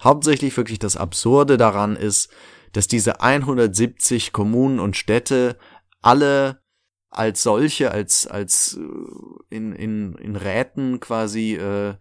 Hauptsächlich 0.02 0.56
wirklich 0.56 0.78
das 0.78 0.96
Absurde 0.96 1.56
daran 1.56 1.96
ist, 1.96 2.30
dass 2.72 2.88
diese 2.88 3.20
170 3.20 4.32
Kommunen 4.32 4.80
und 4.80 4.96
Städte 4.96 5.58
alle 6.00 6.61
als 7.12 7.42
solche, 7.42 7.90
als, 7.90 8.26
als 8.26 8.78
äh, 8.80 9.54
in, 9.54 9.72
in, 9.72 10.14
in 10.14 10.34
Räten 10.34 10.98
quasi 10.98 11.54
äh, 11.54 11.94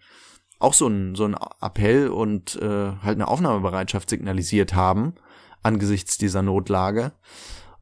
auch 0.59 0.73
so 0.73 0.87
ein, 0.87 1.15
so 1.15 1.25
ein 1.25 1.35
Appell 1.61 2.07
und 2.07 2.55
äh, 2.55 2.93
halt 3.01 3.15
eine 3.15 3.27
Aufnahmebereitschaft 3.27 4.09
signalisiert 4.09 4.73
haben 4.73 5.15
angesichts 5.63 6.17
dieser 6.17 6.41
Notlage. 6.41 7.11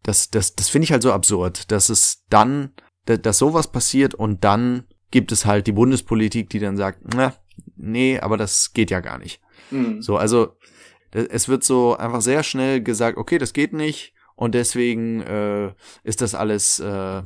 Das, 0.04 0.32
das, 0.32 0.56
das 0.56 0.70
finde 0.70 0.86
ich 0.86 0.92
halt 0.92 1.04
so 1.04 1.14
absurd, 1.14 1.72
dass 1.72 1.90
es 1.90 2.26
dann, 2.30 2.72
dass, 3.06 3.22
dass 3.22 3.38
sowas 3.38 3.72
passiert 3.72 4.16
und 4.16 4.44
dann 4.44 4.86
gibt 5.12 5.32
es 5.32 5.46
halt 5.46 5.68
die 5.68 5.72
Bundespolitik, 5.72 6.50
die 6.50 6.60
dann 6.60 6.78
sagt, 6.78 7.00
na, 7.14 7.36
nee, 7.76 8.20
aber 8.20 8.38
das 8.38 8.74
geht 8.74 8.92
ja 8.92 9.02
gar 9.02 9.18
nicht. 9.18 9.42
Mhm. 9.72 10.02
So, 10.02 10.18
also 10.18 10.58
es 11.12 11.48
wird 11.48 11.64
so 11.64 11.96
einfach 11.96 12.22
sehr 12.22 12.44
schnell 12.44 12.82
gesagt, 12.82 13.18
okay, 13.18 13.38
das 13.38 13.54
geht 13.54 13.74
nicht 13.74 14.14
und 14.40 14.56
deswegen 14.56 15.20
äh, 15.20 15.74
ist 16.06 16.22
das 16.22 16.34
alles 16.34 16.80
äh, 16.80 17.24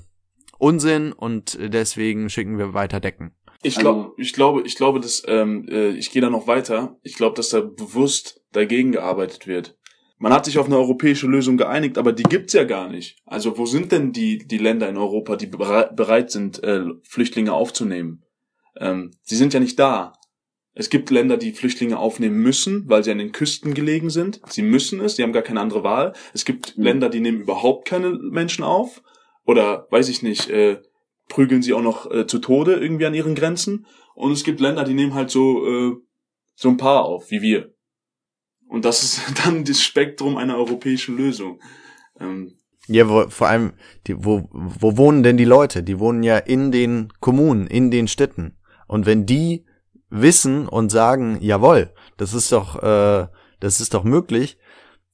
Unsinn 0.58 1.12
und 1.12 1.60
deswegen 1.62 2.28
schicken 2.28 2.58
wir 2.58 2.74
weiter 2.74 3.00
Decken. 3.00 3.36
Ich 3.62 3.76
glaube, 3.76 4.14
ich 4.18 4.34
glaube, 4.34 4.64
ich 4.64 4.76
glaube, 4.76 5.00
dass 5.00 5.22
ähm, 5.28 5.68
äh, 5.70 5.90
ich 5.90 6.10
gehe 6.10 6.24
da 6.24 6.32
noch 6.32 6.48
weiter. 6.48 6.98
Ich 7.04 7.14
glaube, 7.14 7.36
dass 7.36 7.50
da 7.50 7.62
bewusst 7.62 8.42
dagegen 8.52 8.92
gearbeitet 8.92 9.46
wird. 9.46 9.78
Man 10.18 10.34
hat 10.34 10.46
sich 10.46 10.58
auf 10.58 10.66
eine 10.66 10.78
europäische 10.78 11.28
Lösung 11.28 11.56
geeinigt, 11.56 12.00
aber 12.00 12.14
die 12.14 12.24
gibt's 12.24 12.54
ja 12.54 12.64
gar 12.64 12.90
nicht. 12.90 13.20
Also 13.26 13.60
wo 13.60 13.68
sind 13.68 13.92
denn 13.92 14.12
die 14.12 14.40
die 14.40 14.58
Länder 14.58 14.90
in 14.90 14.98
Europa, 14.98 15.36
die 15.36 15.48
bereit 15.48 16.32
sind, 16.32 16.64
äh, 16.64 16.86
Flüchtlinge 17.04 17.54
aufzunehmen? 17.54 18.24
Ähm, 18.80 19.12
sie 19.22 19.36
sind 19.36 19.54
ja 19.54 19.60
nicht 19.60 19.78
da. 19.78 20.14
Es 20.76 20.90
gibt 20.90 21.12
Länder, 21.12 21.38
die 21.38 21.52
Flüchtlinge 21.52 22.00
aufnehmen 22.00 22.38
müssen, 22.38 22.90
weil 22.90 23.04
sie 23.04 23.12
an 23.12 23.20
den 23.20 23.32
Küsten 23.32 23.74
gelegen 23.74 24.10
sind. 24.10 24.42
Sie 24.48 24.64
müssen 24.64 25.02
es, 25.02 25.16
sie 25.16 25.24
haben 25.24 25.34
gar 25.34 25.44
keine 25.44 25.62
andere 25.62 25.84
Wahl. 25.84 26.14
Es 26.34 26.46
gibt 26.46 26.78
mhm. 26.78 26.84
Länder, 26.84 27.10
die 27.10 27.20
nehmen 27.20 27.42
überhaupt 27.42 27.88
keine 27.88 28.10
Menschen 28.10 28.64
auf. 28.64 29.04
Oder, 29.46 29.88
weiß 29.92 30.10
ich 30.10 30.24
nicht, 30.24 30.50
äh, 30.50 30.82
prügeln 31.30 31.62
sie 31.62 31.74
auch 31.74 31.82
noch 31.82 32.10
äh, 32.10 32.26
zu 32.26 32.40
Tode 32.40 32.76
irgendwie 32.76 33.06
an 33.06 33.14
ihren 33.14 33.36
Grenzen. 33.36 33.86
Und 34.16 34.32
es 34.32 34.44
gibt 34.44 34.60
Länder, 34.60 34.84
die 34.84 34.94
nehmen 34.94 35.14
halt 35.14 35.30
so, 35.30 35.68
äh, 35.68 35.96
so 36.56 36.70
ein 36.70 36.78
paar 36.78 37.06
auf, 37.06 37.30
wie 37.30 37.42
wir. 37.42 37.74
Und 38.68 38.86
das 38.86 39.04
ist 39.04 39.22
dann 39.46 39.64
das 39.64 39.84
Spektrum 39.84 40.38
einer 40.38 40.58
europäischen 40.58 41.18
Lösung. 41.18 41.62
Ähm, 42.20 42.54
ja, 42.88 43.08
wo, 43.08 43.30
vor 43.30 43.48
allem, 43.48 43.74
die, 44.08 44.26
wo, 44.26 44.50
wo 44.52 44.98
wohnen 44.98 45.24
denn 45.24 45.38
die 45.38 45.46
Leute? 45.46 45.84
Die 45.84 46.00
wohnen 46.00 46.24
ja 46.24 46.38
in 46.38 46.72
den 46.72 47.14
Kommunen, 47.20 47.68
in 47.68 47.92
den 47.92 48.08
Städten. 48.08 48.58
Und 48.88 49.06
wenn 49.06 49.26
die 49.26 49.66
wissen 50.14 50.68
und 50.68 50.90
sagen, 50.92 51.38
jawohl, 51.42 51.92
das 52.18 52.34
ist 52.34 52.52
doch, 52.52 52.82
äh, 52.82 53.28
das 53.60 53.82
ist 53.82 53.94
doch 53.94 54.04
möglich, 54.04 54.58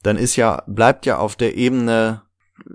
dann 0.03 0.17
ist 0.17 0.35
ja, 0.35 0.63
bleibt 0.67 1.05
ja 1.05 1.17
auf 1.17 1.35
der 1.35 1.55
Ebene 1.55 2.23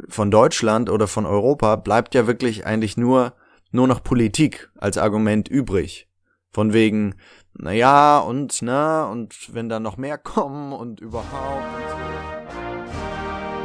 von 0.08 0.30
Deutschland 0.30 0.88
oder 0.88 1.06
von 1.06 1.26
Europa, 1.26 1.76
bleibt 1.76 2.14
ja 2.14 2.26
wirklich 2.26 2.66
eigentlich 2.66 2.96
nur, 2.96 3.34
nur 3.70 3.86
noch 3.86 4.02
Politik 4.02 4.70
als 4.78 4.96
Argument 4.96 5.48
übrig. 5.48 6.08
Von 6.50 6.72
wegen, 6.72 7.16
na 7.52 7.72
ja, 7.72 8.18
und, 8.18 8.62
na, 8.62 9.04
und 9.04 9.52
wenn 9.52 9.68
da 9.68 9.78
noch 9.78 9.96
mehr 9.98 10.18
kommen 10.32 10.72
und 10.72 11.00
überhaupt. 11.00 11.64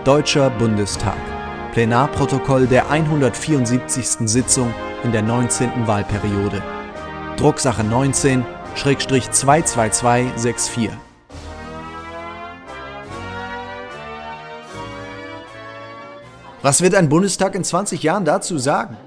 Deutscher 0.03 0.49
Bundestag. 0.49 1.17
Plenarprotokoll 1.73 2.67
der 2.67 2.89
174. 2.89 4.27
Sitzung 4.27 4.73
in 5.03 5.11
der 5.11 5.21
19. 5.21 5.87
Wahlperiode. 5.87 6.78
Drucksache 7.39 7.85
19 7.85 8.45
22264. 8.75 10.89
Was 16.61 16.81
wird 16.81 16.95
ein 16.95 17.07
Bundestag 17.07 17.55
in 17.55 17.63
20 17.63 18.03
Jahren 18.03 18.25
dazu 18.25 18.57
sagen? 18.57 18.97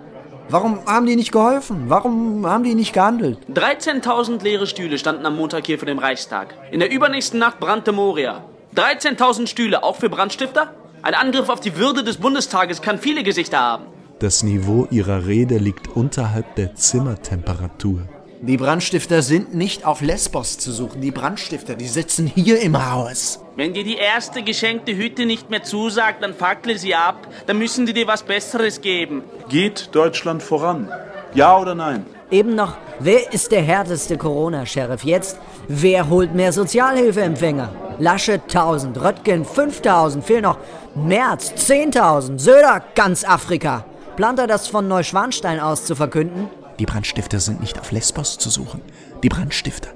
Warum 0.48 0.78
haben 0.86 1.04
die 1.04 1.16
nicht 1.16 1.30
geholfen? 1.30 1.84
Warum 1.88 2.46
haben 2.46 2.64
die 2.64 2.74
nicht 2.74 2.94
gehandelt? 2.94 3.36
13.000 3.52 4.42
leere 4.42 4.66
Stühle 4.66 4.96
standen 4.96 5.26
am 5.26 5.36
Montag 5.36 5.66
hier 5.66 5.78
für 5.78 5.84
den 5.84 5.98
Reichstag. 5.98 6.54
In 6.70 6.80
der 6.80 6.90
übernächsten 6.90 7.38
Nacht 7.38 7.60
brannte 7.60 7.92
Moria. 7.92 8.44
13.000 8.76 9.46
Stühle, 9.46 9.82
auch 9.82 9.96
für 9.96 10.08
Brandstifter? 10.08 10.72
Ein 11.02 11.12
Angriff 11.12 11.50
auf 11.50 11.60
die 11.60 11.76
Würde 11.76 12.02
des 12.02 12.16
Bundestages 12.16 12.80
kann 12.80 12.98
viele 12.98 13.24
Gesichter 13.24 13.58
haben. 13.58 13.84
Das 14.20 14.42
Niveau 14.42 14.88
ihrer 14.90 15.26
Rede 15.26 15.58
liegt 15.58 15.88
unterhalb 15.88 16.54
der 16.54 16.74
Zimmertemperatur. 16.74 18.08
Die 18.44 18.56
Brandstifter 18.56 19.22
sind 19.22 19.54
nicht 19.54 19.84
auf 19.86 20.00
Lesbos 20.00 20.58
zu 20.58 20.72
suchen. 20.72 21.00
Die 21.00 21.12
Brandstifter, 21.12 21.76
die 21.76 21.86
sitzen 21.86 22.26
hier 22.26 22.60
im 22.60 22.90
Haus. 22.90 23.38
Wenn 23.54 23.72
dir 23.72 23.84
die 23.84 23.94
erste 23.94 24.42
geschenkte 24.42 24.96
Hütte 24.96 25.26
nicht 25.26 25.48
mehr 25.48 25.62
zusagt, 25.62 26.24
dann 26.24 26.34
fackle 26.34 26.76
sie 26.76 26.92
ab. 26.92 27.28
Dann 27.46 27.58
müssen 27.58 27.86
die 27.86 27.92
dir 27.92 28.08
was 28.08 28.24
Besseres 28.24 28.80
geben. 28.80 29.22
Geht 29.48 29.90
Deutschland 29.92 30.42
voran? 30.42 30.88
Ja 31.34 31.56
oder 31.56 31.76
nein? 31.76 32.04
Eben 32.32 32.56
noch, 32.56 32.74
wer 32.98 33.32
ist 33.32 33.52
der 33.52 33.62
härteste 33.62 34.18
Corona-Sheriff 34.18 35.04
jetzt? 35.04 35.38
Wer 35.68 36.08
holt 36.08 36.34
mehr 36.34 36.52
Sozialhilfeempfänger? 36.52 37.72
Lasche 38.00 38.40
1000, 38.40 39.00
Röttgen 39.00 39.44
5000, 39.44 40.24
fehlen 40.24 40.42
noch 40.42 40.58
März 40.96 41.52
10.000, 41.56 42.40
Söder 42.40 42.82
ganz 42.96 43.22
Afrika. 43.22 43.84
Plant 44.16 44.40
er 44.40 44.48
das 44.48 44.66
von 44.66 44.88
Neuschwanstein 44.88 45.60
aus 45.60 45.84
zu 45.84 45.94
verkünden? 45.94 46.50
Die 46.78 46.86
Brandstifter 46.86 47.38
sind 47.38 47.60
nicht 47.60 47.78
auf 47.78 47.92
Lesbos 47.92 48.38
zu 48.38 48.50
suchen. 48.50 48.80
Die 49.22 49.28
Brandstifter, 49.28 49.90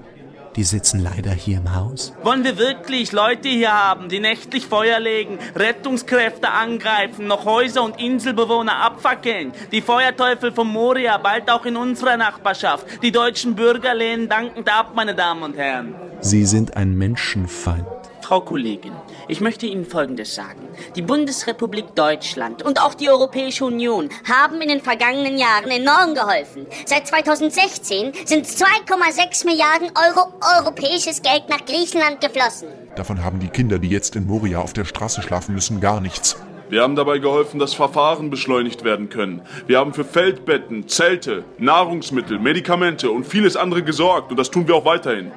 die 0.56 0.64
sitzen 0.64 1.00
leider 1.00 1.32
hier 1.32 1.58
im 1.58 1.74
Haus. 1.74 2.12
Wollen 2.22 2.44
wir 2.44 2.58
wirklich 2.58 3.12
Leute 3.12 3.48
hier 3.48 3.72
haben, 3.72 4.08
die 4.08 4.20
nächtlich 4.20 4.66
Feuer 4.66 5.00
legen, 5.00 5.38
Rettungskräfte 5.54 6.50
angreifen, 6.50 7.26
noch 7.26 7.44
Häuser 7.44 7.82
und 7.82 7.98
Inselbewohner 8.00 8.76
abfackeln? 8.76 9.52
Die 9.72 9.80
Feuerteufel 9.80 10.52
von 10.52 10.68
Moria 10.68 11.18
bald 11.18 11.50
auch 11.50 11.64
in 11.64 11.76
unserer 11.76 12.16
Nachbarschaft. 12.16 12.86
Die 13.02 13.12
deutschen 13.12 13.54
Bürger 13.54 13.94
lehnen 13.94 14.28
dankend 14.28 14.68
ab, 14.72 14.92
meine 14.94 15.14
Damen 15.14 15.42
und 15.42 15.56
Herren. 15.56 15.94
Sie 16.20 16.44
sind 16.44 16.76
ein 16.76 16.94
Menschenfeind. 16.96 17.86
Frau 18.22 18.40
Kollegin, 18.40 18.92
ich 19.28 19.40
möchte 19.40 19.66
Ihnen 19.66 19.84
Folgendes 19.84 20.34
sagen. 20.34 20.68
Die 20.94 21.02
Bundesrepublik 21.02 21.94
Deutschland 21.94 22.62
und 22.62 22.80
auch 22.80 22.94
die 22.94 23.08
Europäische 23.08 23.64
Union 23.64 24.08
haben 24.28 24.60
in 24.60 24.68
den 24.68 24.80
vergangenen 24.80 25.38
Jahren 25.38 25.70
enorm 25.70 26.14
geholfen. 26.14 26.66
Seit 26.84 27.06
2016 27.06 28.12
sind 28.24 28.46
2,6 28.46 29.46
Milliarden 29.46 29.88
Euro 29.96 30.32
europäisches 30.58 31.22
Geld 31.22 31.48
nach 31.48 31.64
Griechenland 31.64 32.20
geflossen. 32.20 32.68
Davon 32.96 33.24
haben 33.24 33.40
die 33.40 33.48
Kinder, 33.48 33.78
die 33.78 33.88
jetzt 33.88 34.16
in 34.16 34.26
Moria 34.26 34.60
auf 34.60 34.72
der 34.72 34.84
Straße 34.84 35.22
schlafen 35.22 35.54
müssen, 35.54 35.80
gar 35.80 36.00
nichts. 36.00 36.36
Wir 36.68 36.82
haben 36.82 36.96
dabei 36.96 37.18
geholfen, 37.18 37.60
dass 37.60 37.74
Verfahren 37.74 38.28
beschleunigt 38.28 38.82
werden 38.82 39.08
können. 39.08 39.42
Wir 39.68 39.78
haben 39.78 39.94
für 39.94 40.04
Feldbetten, 40.04 40.88
Zelte, 40.88 41.44
Nahrungsmittel, 41.58 42.40
Medikamente 42.40 43.10
und 43.10 43.24
vieles 43.24 43.56
andere 43.56 43.84
gesorgt 43.84 44.32
und 44.32 44.36
das 44.36 44.50
tun 44.50 44.66
wir 44.66 44.74
auch 44.74 44.84
weiterhin. 44.84 45.30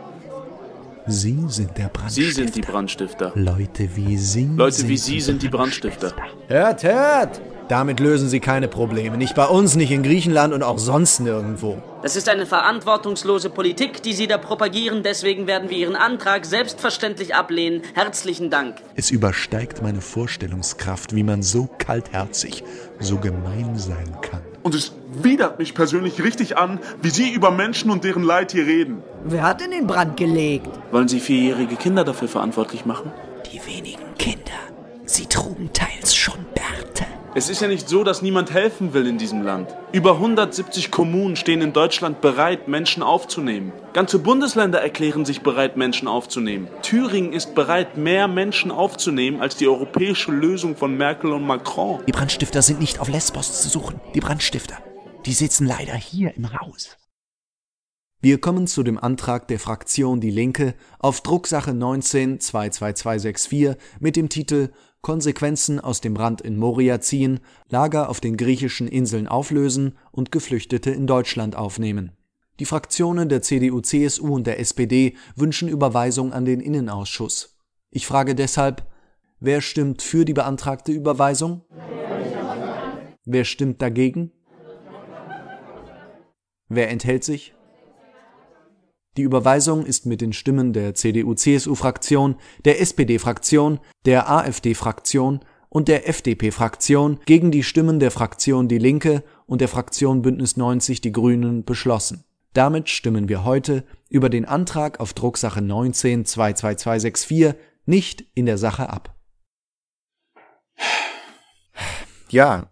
Sie 1.11 1.43
sind 1.47 1.75
der 1.75 1.87
Brandstifter. 1.89 2.29
Sie 2.29 2.31
sind 2.31 2.55
die 2.55 2.61
Brandstifter. 2.61 3.31
Leute 3.33 3.89
wie 3.95 4.15
Sie. 4.15 4.47
Leute 4.55 4.87
wie 4.87 4.97
Sie 4.97 5.19
sind 5.19 5.41
die 5.41 5.49
Brandstifter. 5.49 6.13
Hört, 6.47 6.83
hört! 6.83 7.41
Damit 7.67 7.99
lösen 7.99 8.29
Sie 8.29 8.39
keine 8.39 8.67
Probleme. 8.67 9.17
Nicht 9.17 9.35
bei 9.35 9.45
uns, 9.45 9.75
nicht 9.75 9.91
in 9.91 10.03
Griechenland 10.03 10.53
und 10.53 10.61
auch 10.61 10.77
sonst 10.77 11.19
nirgendwo. 11.19 11.81
Das 12.03 12.15
ist 12.15 12.29
eine 12.29 12.45
verantwortungslose 12.45 13.49
Politik, 13.49 14.03
die 14.03 14.13
Sie 14.13 14.27
da 14.27 14.37
propagieren. 14.37 15.01
Deswegen 15.01 15.47
werden 15.47 15.69
wir 15.69 15.77
Ihren 15.77 15.95
Antrag 15.95 16.45
selbstverständlich 16.45 17.33
ablehnen. 17.35 17.81
Herzlichen 17.95 18.51
Dank. 18.51 18.75
Es 18.95 19.09
übersteigt 19.09 19.81
meine 19.81 20.01
Vorstellungskraft, 20.01 21.15
wie 21.15 21.23
man 21.23 21.41
so 21.41 21.69
kaltherzig, 21.77 22.63
so 22.99 23.17
gemein 23.17 23.77
sein 23.77 24.15
kann. 24.21 24.41
Und 24.63 24.75
es 24.75 24.93
widert 25.11 25.59
mich 25.59 25.73
persönlich 25.73 26.21
richtig 26.21 26.57
an, 26.57 26.79
wie 27.01 27.09
Sie 27.09 27.31
über 27.31 27.51
Menschen 27.51 27.91
und 27.91 28.03
deren 28.03 28.23
Leid 28.23 28.51
hier 28.51 28.65
reden. 28.65 29.01
Wer 29.23 29.43
hat 29.43 29.61
denn 29.61 29.71
den 29.71 29.87
Brand 29.87 30.17
gelegt? 30.17 30.67
Wollen 30.91 31.07
Sie 31.07 31.19
vierjährige 31.19 31.75
Kinder 31.75 32.03
dafür 32.03 32.27
verantwortlich 32.27 32.85
machen? 32.85 33.11
Die 33.51 33.61
wenigen 33.65 34.15
Kinder. 34.17 34.51
Sie 35.05 35.25
trugen 35.25 35.71
teils 35.73 36.15
schon 36.15 36.45
Bärte. 36.53 37.05
Es 37.39 37.47
ist 37.47 37.61
ja 37.61 37.69
nicht 37.69 37.87
so, 37.87 38.03
dass 38.03 38.21
niemand 38.21 38.51
helfen 38.51 38.93
will 38.93 39.07
in 39.07 39.17
diesem 39.17 39.43
Land. 39.43 39.73
Über 39.93 40.15
170 40.15 40.91
Kommunen 40.91 41.37
stehen 41.37 41.61
in 41.61 41.71
Deutschland 41.71 42.19
bereit, 42.19 42.67
Menschen 42.67 43.01
aufzunehmen. 43.01 43.71
Ganze 43.93 44.19
Bundesländer 44.19 44.81
erklären 44.81 45.23
sich 45.23 45.39
bereit, 45.39 45.77
Menschen 45.77 46.09
aufzunehmen. 46.09 46.67
Thüringen 46.81 47.31
ist 47.31 47.55
bereit, 47.55 47.95
mehr 47.95 48.27
Menschen 48.27 48.71
aufzunehmen 48.71 49.39
als 49.39 49.55
die 49.55 49.69
europäische 49.69 50.33
Lösung 50.33 50.75
von 50.75 50.97
Merkel 50.97 51.31
und 51.31 51.47
Macron. 51.47 52.01
Die 52.05 52.11
Brandstifter 52.11 52.61
sind 52.61 52.81
nicht 52.81 52.99
auf 52.99 53.07
Lesbos 53.07 53.61
zu 53.61 53.69
suchen. 53.69 54.01
Die 54.13 54.19
Brandstifter, 54.19 54.75
die 55.25 55.31
sitzen 55.31 55.65
leider 55.65 55.95
hier 55.95 56.35
im 56.35 56.59
Haus. 56.59 56.97
Wir 58.21 58.41
kommen 58.41 58.67
zu 58.67 58.83
dem 58.83 58.97
Antrag 58.97 59.47
der 59.47 59.59
Fraktion 59.59 60.19
Die 60.19 60.29
Linke 60.29 60.75
auf 60.97 61.21
Drucksache 61.21 61.73
19 61.73 62.41
22264 62.41 63.77
mit 64.01 64.17
dem 64.17 64.27
Titel 64.27 64.73
Konsequenzen 65.01 65.79
aus 65.79 66.01
dem 66.01 66.13
Brand 66.13 66.41
in 66.41 66.57
Moria 66.57 66.99
ziehen, 66.99 67.39
Lager 67.69 68.09
auf 68.09 68.19
den 68.19 68.35
griechischen 68.35 68.87
Inseln 68.87 69.27
auflösen 69.27 69.97
und 70.11 70.31
Geflüchtete 70.31 70.91
in 70.91 71.07
Deutschland 71.07 71.55
aufnehmen. 71.55 72.11
Die 72.59 72.65
Fraktionen 72.65 73.29
der 73.29 73.41
CDU, 73.41 73.79
CSU 73.79 74.35
und 74.35 74.45
der 74.45 74.59
SPD 74.59 75.15
wünschen 75.35 75.69
Überweisung 75.69 76.33
an 76.33 76.43
den 76.43 76.59
Innenausschuss. 76.59 77.57
Ich 77.89 78.05
frage 78.05 78.35
deshalb, 78.35 78.85
wer 79.39 79.61
stimmt 79.61 80.01
für 80.01 80.25
die 80.25 80.33
beantragte 80.33 80.91
Überweisung? 80.91 81.63
Wer 83.25 83.45
stimmt 83.45 83.81
dagegen? 83.81 84.31
Wer 86.67 86.89
enthält 86.89 87.23
sich? 87.23 87.55
Die 89.19 89.23
Überweisung 89.23 89.85
ist 89.85 90.05
mit 90.05 90.21
den 90.21 90.31
Stimmen 90.31 90.71
der 90.71 90.95
CDU-CSU-Fraktion, 90.95 92.37
der 92.63 92.79
SPD-Fraktion, 92.79 93.81
der 94.05 94.31
AfD-Fraktion 94.31 95.41
und 95.67 95.89
der 95.89 96.07
FDP-Fraktion 96.07 97.19
gegen 97.25 97.51
die 97.51 97.63
Stimmen 97.63 97.99
der 97.99 98.11
Fraktion 98.11 98.69
Die 98.69 98.77
Linke 98.77 99.25
und 99.45 99.59
der 99.59 99.67
Fraktion 99.67 100.21
Bündnis 100.21 100.55
90 100.55 101.01
Die 101.01 101.11
Grünen 101.11 101.65
beschlossen. 101.65 102.23
Damit 102.53 102.87
stimmen 102.87 103.27
wir 103.27 103.43
heute 103.43 103.83
über 104.07 104.29
den 104.29 104.45
Antrag 104.45 105.01
auf 105.01 105.13
Drucksache 105.13 105.61
19 105.61 106.23
22264 106.23 107.55
nicht 107.85 108.23
in 108.35 108.45
der 108.45 108.57
Sache 108.57 108.89
ab. 108.89 109.17
Ja, 112.29 112.71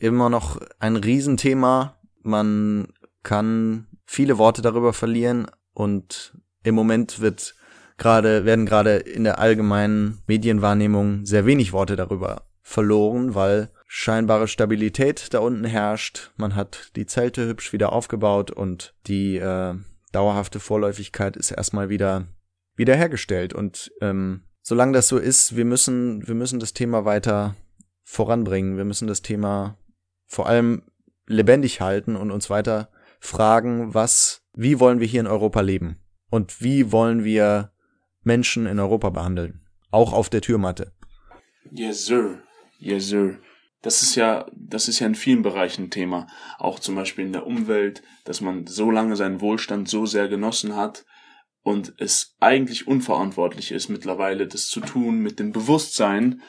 immer 0.00 0.28
noch 0.28 0.60
ein 0.80 0.96
Riesenthema. 0.96 2.00
Man 2.24 2.88
kann 3.22 3.86
viele 4.06 4.38
Worte 4.38 4.60
darüber 4.60 4.92
verlieren 4.92 5.46
und 5.74 6.38
im 6.62 6.74
Moment 6.74 7.20
wird 7.20 7.54
gerade, 7.98 8.44
werden 8.44 8.66
gerade 8.66 8.96
in 8.96 9.24
der 9.24 9.38
allgemeinen 9.38 10.22
Medienwahrnehmung 10.26 11.26
sehr 11.26 11.46
wenig 11.46 11.72
Worte 11.72 11.96
darüber 11.96 12.46
verloren, 12.62 13.34
weil 13.34 13.70
scheinbare 13.86 14.48
Stabilität 14.48 15.34
da 15.34 15.40
unten 15.40 15.64
herrscht. 15.64 16.32
Man 16.36 16.56
hat 16.56 16.90
die 16.96 17.06
Zelte 17.06 17.46
hübsch 17.46 17.72
wieder 17.72 17.92
aufgebaut 17.92 18.50
und 18.50 18.94
die 19.06 19.36
äh, 19.36 19.74
dauerhafte 20.12 20.60
Vorläufigkeit 20.60 21.36
ist 21.36 21.50
erstmal 21.50 21.90
wieder 21.90 22.26
wiederhergestellt. 22.76 23.52
Und 23.52 23.92
ähm, 24.00 24.44
solange 24.62 24.92
das 24.92 25.08
so 25.08 25.18
ist, 25.18 25.56
wir 25.56 25.64
müssen, 25.64 26.26
wir 26.26 26.34
müssen 26.34 26.58
das 26.58 26.72
Thema 26.72 27.04
weiter 27.04 27.54
voranbringen. 28.02 28.76
Wir 28.76 28.84
müssen 28.84 29.08
das 29.08 29.22
Thema 29.22 29.78
vor 30.26 30.46
allem 30.48 30.82
lebendig 31.26 31.80
halten 31.80 32.16
und 32.16 32.30
uns 32.30 32.50
weiter 32.50 32.88
fragen, 33.24 33.94
was, 33.94 34.42
wie 34.54 34.80
wollen 34.80 35.00
wir 35.00 35.06
hier 35.06 35.20
in 35.20 35.26
Europa 35.26 35.60
leben? 35.60 35.98
Und 36.30 36.62
wie 36.62 36.92
wollen 36.92 37.24
wir 37.24 37.72
Menschen 38.22 38.66
in 38.66 38.78
Europa 38.78 39.10
behandeln? 39.10 39.66
Auch 39.90 40.12
auf 40.12 40.28
der 40.28 40.40
Türmatte. 40.40 40.92
Yes, 41.70 42.06
sir. 42.06 42.42
Yes, 42.78 43.08
sir. 43.08 43.38
Das 43.82 44.02
ist 44.02 44.14
ja, 44.14 44.46
das 44.54 44.88
ist 44.88 44.98
ja 44.98 45.06
in 45.06 45.14
vielen 45.14 45.42
Bereichen 45.42 45.90
Thema. 45.90 46.26
Auch 46.58 46.78
zum 46.78 46.94
Beispiel 46.94 47.26
in 47.26 47.32
der 47.32 47.46
Umwelt, 47.46 48.02
dass 48.24 48.40
man 48.40 48.66
so 48.66 48.90
lange 48.90 49.16
seinen 49.16 49.40
Wohlstand 49.40 49.88
so 49.88 50.06
sehr 50.06 50.28
genossen 50.28 50.74
hat 50.74 51.04
und 51.62 51.94
es 51.98 52.34
eigentlich 52.40 52.86
unverantwortlich 52.86 53.72
ist 53.72 53.88
mittlerweile, 53.88 54.46
das 54.46 54.68
zu 54.68 54.80
tun 54.80 55.18
mit 55.18 55.38
dem 55.38 55.52
Bewusstsein, 55.52 56.42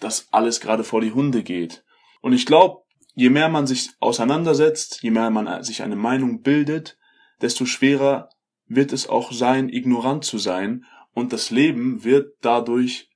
dass 0.00 0.28
alles 0.30 0.60
gerade 0.60 0.84
vor 0.84 1.00
die 1.00 1.12
Hunde 1.12 1.42
geht. 1.42 1.84
Und 2.20 2.32
ich 2.32 2.46
glaube, 2.46 2.82
je 3.18 3.30
mehr 3.30 3.48
man 3.48 3.66
sich 3.66 3.90
auseinandersetzt, 3.98 5.02
je 5.02 5.10
mehr 5.10 5.28
man 5.30 5.64
sich 5.64 5.82
eine 5.82 5.96
Meinung 5.96 6.40
bildet, 6.40 6.96
desto 7.40 7.66
schwerer 7.66 8.28
wird 8.66 8.92
es 8.92 9.08
auch 9.08 9.32
sein, 9.32 9.68
ignorant 9.68 10.24
zu 10.24 10.38
sein 10.38 10.84
und 11.14 11.32
das 11.32 11.50
Leben 11.50 12.04
wird 12.04 12.36
dadurch 12.42 13.10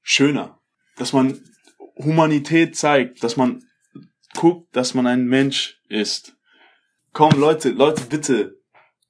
schöner. 0.00 0.62
Dass 0.96 1.12
man 1.12 1.42
Humanität 1.96 2.74
zeigt, 2.74 3.22
dass 3.22 3.36
man 3.36 3.62
guckt, 4.34 4.74
dass 4.74 4.94
man 4.94 5.06
ein 5.06 5.26
Mensch 5.26 5.78
ist. 5.88 6.38
Komm, 7.12 7.38
Leute, 7.38 7.68
Leute, 7.68 8.06
bitte, 8.06 8.56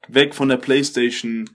weg 0.09 0.35
von 0.35 0.49
der 0.49 0.57
Playstation, 0.57 1.49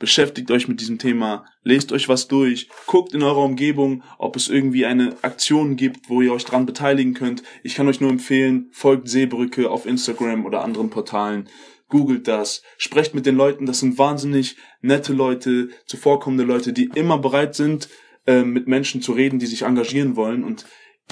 beschäftigt 0.00 0.50
euch 0.50 0.66
mit 0.66 0.80
diesem 0.80 0.98
Thema, 0.98 1.44
lest 1.62 1.92
euch 1.92 2.08
was 2.08 2.26
durch, 2.26 2.68
guckt 2.86 3.14
in 3.14 3.22
eurer 3.22 3.44
Umgebung, 3.44 4.02
ob 4.18 4.34
es 4.34 4.48
irgendwie 4.48 4.86
eine 4.86 5.14
Aktion 5.22 5.76
gibt, 5.76 6.08
wo 6.08 6.22
ihr 6.22 6.32
euch 6.32 6.44
dran 6.44 6.66
beteiligen 6.66 7.14
könnt. 7.14 7.44
Ich 7.62 7.76
kann 7.76 7.86
euch 7.86 8.00
nur 8.00 8.10
empfehlen, 8.10 8.70
folgt 8.72 9.08
Seebrücke 9.08 9.70
auf 9.70 9.86
Instagram 9.86 10.46
oder 10.46 10.64
anderen 10.64 10.90
Portalen, 10.90 11.48
googelt 11.88 12.26
das, 12.26 12.62
sprecht 12.78 13.14
mit 13.14 13.26
den 13.26 13.36
Leuten, 13.36 13.66
das 13.66 13.80
sind 13.80 13.98
wahnsinnig 13.98 14.56
nette 14.80 15.12
Leute, 15.12 15.68
zuvorkommende 15.84 16.44
Leute, 16.44 16.72
die 16.72 16.90
immer 16.94 17.18
bereit 17.18 17.54
sind, 17.54 17.90
äh, 18.26 18.42
mit 18.42 18.66
Menschen 18.68 19.02
zu 19.02 19.12
reden, 19.12 19.38
die 19.38 19.46
sich 19.46 19.62
engagieren 19.62 20.16
wollen. 20.16 20.44
Und 20.44 20.64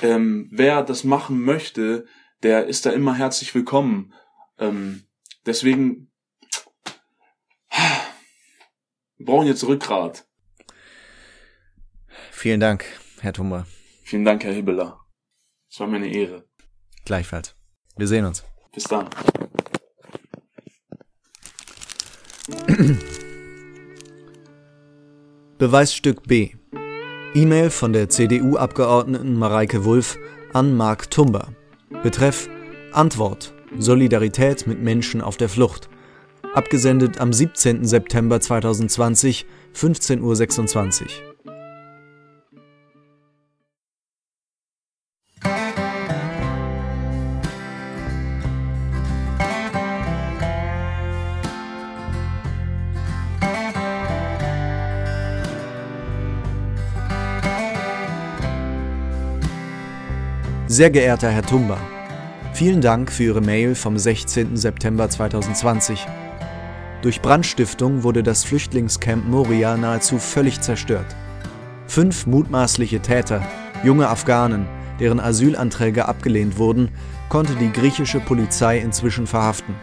ähm, 0.02 0.48
wer 0.50 0.82
das 0.82 1.04
machen 1.04 1.42
möchte, 1.42 2.06
der 2.42 2.66
ist 2.66 2.86
da 2.86 2.90
immer 2.90 3.14
herzlich 3.14 3.54
willkommen. 3.54 4.14
Ähm, 4.58 5.02
deswegen 5.44 6.07
wir 9.18 9.26
brauchen 9.26 9.46
jetzt 9.46 9.66
Rückgrat. 9.66 10.26
Vielen 12.30 12.60
Dank, 12.60 12.84
Herr 13.20 13.32
Tumba. 13.32 13.66
Vielen 14.04 14.24
Dank, 14.24 14.44
Herr 14.44 14.52
Hibbeler. 14.52 15.00
Es 15.70 15.80
war 15.80 15.88
mir 15.88 15.96
eine 15.96 16.08
Ehre. 16.08 16.46
Gleichfalls. 17.04 17.54
Wir 17.96 18.06
sehen 18.06 18.24
uns. 18.24 18.44
Bis 18.72 18.84
dann. 18.84 19.08
Beweisstück 25.58 26.22
B. 26.28 26.54
E-Mail 27.34 27.70
von 27.70 27.92
der 27.92 28.08
CDU-Abgeordneten 28.08 29.34
Mareike 29.34 29.84
Wulff 29.84 30.16
an 30.52 30.76
Mark 30.76 31.10
Tumba. 31.10 31.48
Betreff 32.02 32.48
Antwort 32.92 33.52
Solidarität 33.76 34.66
mit 34.66 34.80
Menschen 34.80 35.20
auf 35.20 35.36
der 35.36 35.48
Flucht. 35.48 35.90
Abgesendet 36.54 37.20
am 37.20 37.32
17. 37.32 37.84
September 37.84 38.40
2020, 38.40 39.46
15.26 39.74 41.02
Uhr. 41.02 41.08
Sehr 60.66 60.90
geehrter 60.90 61.30
Herr 61.30 61.44
Tumba, 61.44 61.78
vielen 62.52 62.80
Dank 62.80 63.10
für 63.10 63.24
Ihre 63.24 63.40
Mail 63.40 63.74
vom 63.74 63.98
16. 63.98 64.56
September 64.56 65.08
2020. 65.10 66.06
Durch 67.02 67.20
Brandstiftung 67.22 68.02
wurde 68.02 68.24
das 68.24 68.44
Flüchtlingscamp 68.44 69.28
Moria 69.28 69.76
nahezu 69.76 70.18
völlig 70.18 70.60
zerstört. 70.60 71.14
Fünf 71.86 72.26
mutmaßliche 72.26 73.00
Täter, 73.00 73.46
junge 73.84 74.08
Afghanen, 74.08 74.66
deren 74.98 75.20
Asylanträge 75.20 76.06
abgelehnt 76.06 76.58
wurden, 76.58 76.90
konnte 77.28 77.54
die 77.54 77.70
griechische 77.70 78.18
Polizei 78.18 78.78
inzwischen 78.78 79.28
verhaften. 79.28 79.76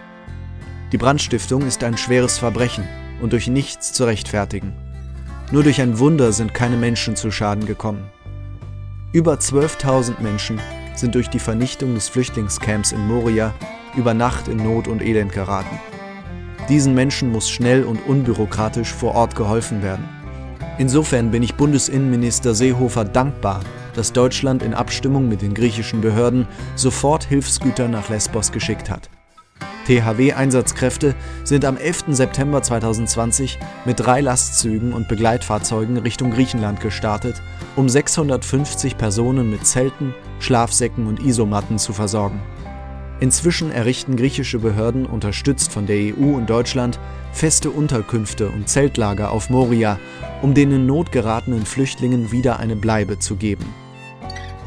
Die 0.92 0.98
Brandstiftung 0.98 1.66
ist 1.66 1.84
ein 1.84 1.98
schweres 1.98 2.38
Verbrechen 2.38 2.86
und 3.22 3.32
durch 3.32 3.48
nichts 3.48 3.94
zu 3.94 4.04
rechtfertigen. 4.04 4.74
Nur 5.52 5.64
durch 5.64 5.80
ein 5.80 6.00
Wunder 6.00 6.34
sind 6.34 6.54
keine 6.54 6.76
Menschen 6.76 7.16
zu 7.16 7.32
Schaden 7.32 7.66
gekommen. 7.66 8.10
Über 9.14 9.36
12.000 9.36 10.20
Menschen 10.22 10.60
sind 10.96 11.16
durch 11.16 11.30
die 11.30 11.40
Vernichtung 11.40 11.94
des 11.94 12.10
Flüchtlingscamps 12.10 12.92
in 12.92 13.08
Moria 13.08 13.54
über 13.96 14.14
Nacht 14.14 14.50
in 14.50 14.58
Not 14.58 14.90
und 14.90 15.02
Elend 15.02 15.32
geraten. 15.32 15.80
Diesen 16.68 16.96
Menschen 16.96 17.32
muss 17.32 17.50
schnell 17.50 17.84
und 17.84 18.06
unbürokratisch 18.08 18.92
vor 18.92 19.14
Ort 19.14 19.36
geholfen 19.36 19.84
werden. 19.84 20.10
Insofern 20.78 21.30
bin 21.30 21.44
ich 21.44 21.56
Bundesinnenminister 21.56 22.56
Seehofer 22.56 23.06
dankbar, 23.06 23.62
dass 23.94 24.14
Deutschland 24.14 24.64
in 24.64 24.74
Abstimmung 24.74 25.30
mit 25.30 25.42
den 25.42 25.54
griechischen 25.54 26.02
Behörden 26.02 26.48
sofort 26.76 27.24
Hilfsgüter 27.24 27.88
nach 27.88 28.10
Lesbos 28.10 28.52
geschickt 28.52 28.90
hat. 28.90 29.10
THW-Einsatzkräfte 29.86 31.14
sind 31.44 31.64
am 31.64 31.78
11. 31.78 32.06
September 32.10 32.64
2020 32.64 33.60
mit 33.86 34.00
drei 34.00 34.22
Lastzügen 34.22 34.92
und 34.94 35.08
Begleitfahrzeugen 35.08 35.98
Richtung 35.98 36.32
Griechenland 36.32 36.82
gestartet, 36.82 37.42
um 37.76 37.88
650 37.88 38.98
Personen 38.98 39.52
mit 39.52 39.68
Zelten, 39.68 40.16
Schlafsäcken 40.40 41.06
und 41.06 41.24
Isomatten 41.24 41.78
zu 41.78 41.94
versorgen. 41.94 42.42
Inzwischen 43.20 43.72
errichten 43.72 44.18
griechische 44.18 44.60
Behörden, 44.60 45.06
unterstützt 45.06 45.72
von 45.72 45.86
der 45.86 46.14
EU 46.16 46.36
und 46.36 46.50
Deutschland, 46.50 47.00
feste 47.32 47.70
Unterkünfte 47.70 48.50
und 48.50 48.68
Zeltlager 48.68 49.32
auf 49.32 49.50
Moria, 49.50 50.00
um 50.42 50.54
den 50.54 50.72
in 50.72 50.86
Not 50.86 51.12
geratenen 51.12 51.66
Flüchtlingen 51.66 52.32
wieder 52.32 52.60
eine 52.60 52.76
Bleibe 52.76 53.18
zu 53.20 53.38
geben. 53.38 53.66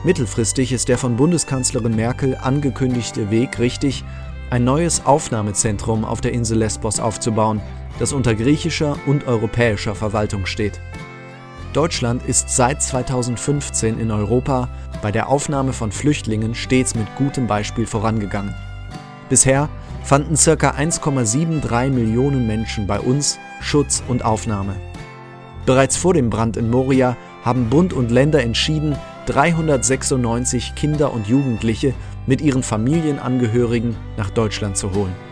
Mittelfristig 0.04 0.72
ist 0.72 0.88
der 0.88 0.96
von 0.96 1.16
Bundeskanzlerin 1.16 1.94
Merkel 1.94 2.36
angekündigte 2.36 3.30
Weg 3.30 3.58
richtig, 3.58 4.04
ein 4.50 4.64
neues 4.64 5.04
Aufnahmezentrum 5.04 6.04
auf 6.04 6.22
der 6.22 6.32
Insel 6.32 6.58
Lesbos 6.58 7.00
aufzubauen, 7.00 7.60
das 7.98 8.12
unter 8.12 8.34
griechischer 8.34 8.96
und 9.06 9.26
europäischer 9.26 9.94
Verwaltung 9.94 10.46
steht. 10.46 10.80
Deutschland 11.72 12.24
ist 12.24 12.48
seit 12.48 12.82
2015 12.82 13.98
in 13.98 14.10
Europa 14.10 14.68
bei 15.02 15.12
der 15.12 15.28
Aufnahme 15.28 15.72
von 15.72 15.92
Flüchtlingen 15.92 16.54
stets 16.54 16.94
mit 16.94 17.06
gutem 17.16 17.46
Beispiel 17.46 17.86
vorangegangen. 17.86 18.54
Bisher 19.28 19.68
fanden 20.02 20.36
ca. 20.36 20.70
1,73 20.70 21.90
Millionen 21.90 22.46
Menschen 22.46 22.86
bei 22.86 22.98
uns 22.98 23.38
Schutz 23.60 24.02
und 24.08 24.24
Aufnahme. 24.24 24.76
Bereits 25.66 25.98
vor 25.98 26.14
dem 26.14 26.30
Brand 26.30 26.56
in 26.56 26.70
Moria 26.70 27.16
haben 27.44 27.68
Bund 27.68 27.92
und 27.92 28.10
Länder 28.10 28.42
entschieden, 28.42 28.96
396 29.26 30.74
Kinder 30.74 31.12
und 31.12 31.28
Jugendliche 31.28 31.92
mit 32.26 32.40
ihren 32.40 32.62
Familienangehörigen 32.62 33.94
nach 34.16 34.30
Deutschland 34.30 34.78
zu 34.78 34.94
holen. 34.94 35.27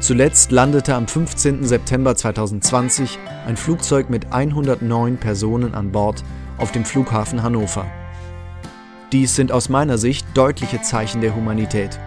Zuletzt 0.00 0.52
landete 0.52 0.94
am 0.94 1.08
15. 1.08 1.64
September 1.64 2.14
2020 2.14 3.18
ein 3.46 3.56
Flugzeug 3.56 4.10
mit 4.10 4.32
109 4.32 5.16
Personen 5.16 5.74
an 5.74 5.90
Bord 5.90 6.22
auf 6.56 6.70
dem 6.70 6.84
Flughafen 6.84 7.42
Hannover. 7.42 7.84
Dies 9.10 9.34
sind 9.34 9.50
aus 9.50 9.68
meiner 9.68 9.98
Sicht 9.98 10.24
deutliche 10.34 10.82
Zeichen 10.82 11.20
der 11.20 11.34
Humanität. 11.34 11.98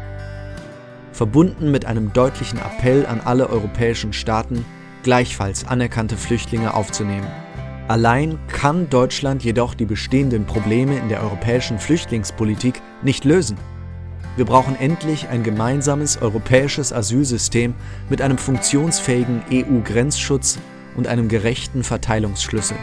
Verbunden 1.11 1.69
mit 1.69 1.85
einem 1.85 2.13
deutlichen 2.13 2.59
Appell 2.59 3.05
an 3.05 3.19
alle 3.19 3.49
europäischen 3.49 4.13
Staaten, 4.13 4.63
gleichfalls 5.03 5.67
anerkannte 5.67 6.15
Flüchtlinge 6.15 6.73
aufzunehmen. 6.73 7.27
Allein 7.89 8.39
kann 8.47 8.89
Deutschland 8.89 9.43
jedoch 9.43 9.73
die 9.73 9.85
bestehenden 9.85 10.45
Probleme 10.45 10.97
in 10.97 11.09
der 11.09 11.21
europäischen 11.21 11.77
Flüchtlingspolitik 11.77 12.81
nicht 13.03 13.25
lösen. 13.25 13.57
Wir 14.37 14.45
brauchen 14.45 14.75
endlich 14.75 15.27
ein 15.27 15.43
gemeinsames 15.43 16.21
europäisches 16.21 16.93
Asylsystem 16.93 17.73
mit 18.09 18.21
einem 18.21 18.37
funktionsfähigen 18.37 19.41
EU-Grenzschutz 19.51 20.59
und 20.95 21.07
einem 21.07 21.27
gerechten 21.27 21.83
Verteilungsschlüssel. 21.83 22.77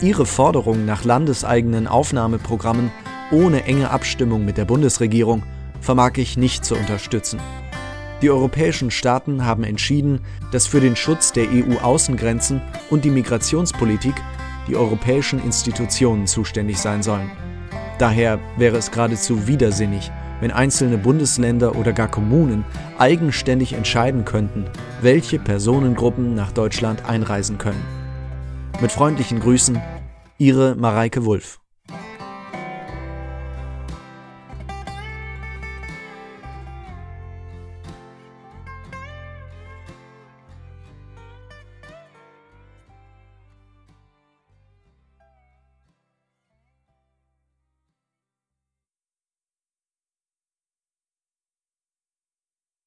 Ihre 0.00 0.26
Forderung 0.26 0.86
nach 0.86 1.04
landeseigenen 1.04 1.86
Aufnahmeprogrammen 1.86 2.90
ohne 3.30 3.64
enge 3.64 3.90
Abstimmung 3.90 4.44
mit 4.44 4.56
der 4.56 4.64
Bundesregierung 4.64 5.42
vermag 5.80 6.12
ich 6.16 6.36
nicht 6.36 6.64
zu 6.64 6.76
unterstützen. 6.76 7.40
Die 8.22 8.30
europäischen 8.30 8.90
Staaten 8.90 9.44
haben 9.44 9.64
entschieden, 9.64 10.20
dass 10.50 10.66
für 10.66 10.80
den 10.80 10.96
Schutz 10.96 11.32
der 11.32 11.46
EU-Außengrenzen 11.50 12.62
und 12.90 13.04
die 13.04 13.10
Migrationspolitik 13.10 14.14
die 14.66 14.76
europäischen 14.76 15.42
Institutionen 15.42 16.26
zuständig 16.26 16.78
sein 16.78 17.02
sollen. 17.02 17.30
Daher 17.98 18.38
wäre 18.56 18.76
es 18.76 18.90
geradezu 18.90 19.46
widersinnig, 19.46 20.10
wenn 20.40 20.50
einzelne 20.50 20.98
Bundesländer 20.98 21.76
oder 21.76 21.92
gar 21.92 22.08
Kommunen 22.08 22.64
eigenständig 22.98 23.72
entscheiden 23.72 24.24
könnten, 24.24 24.64
welche 25.00 25.38
Personengruppen 25.38 26.34
nach 26.34 26.52
Deutschland 26.52 27.04
einreisen 27.08 27.58
können. 27.58 27.82
Mit 28.80 28.92
freundlichen 28.92 29.40
Grüßen, 29.40 29.80
Ihre 30.38 30.76
Mareike 30.76 31.24
Wulff. 31.24 31.58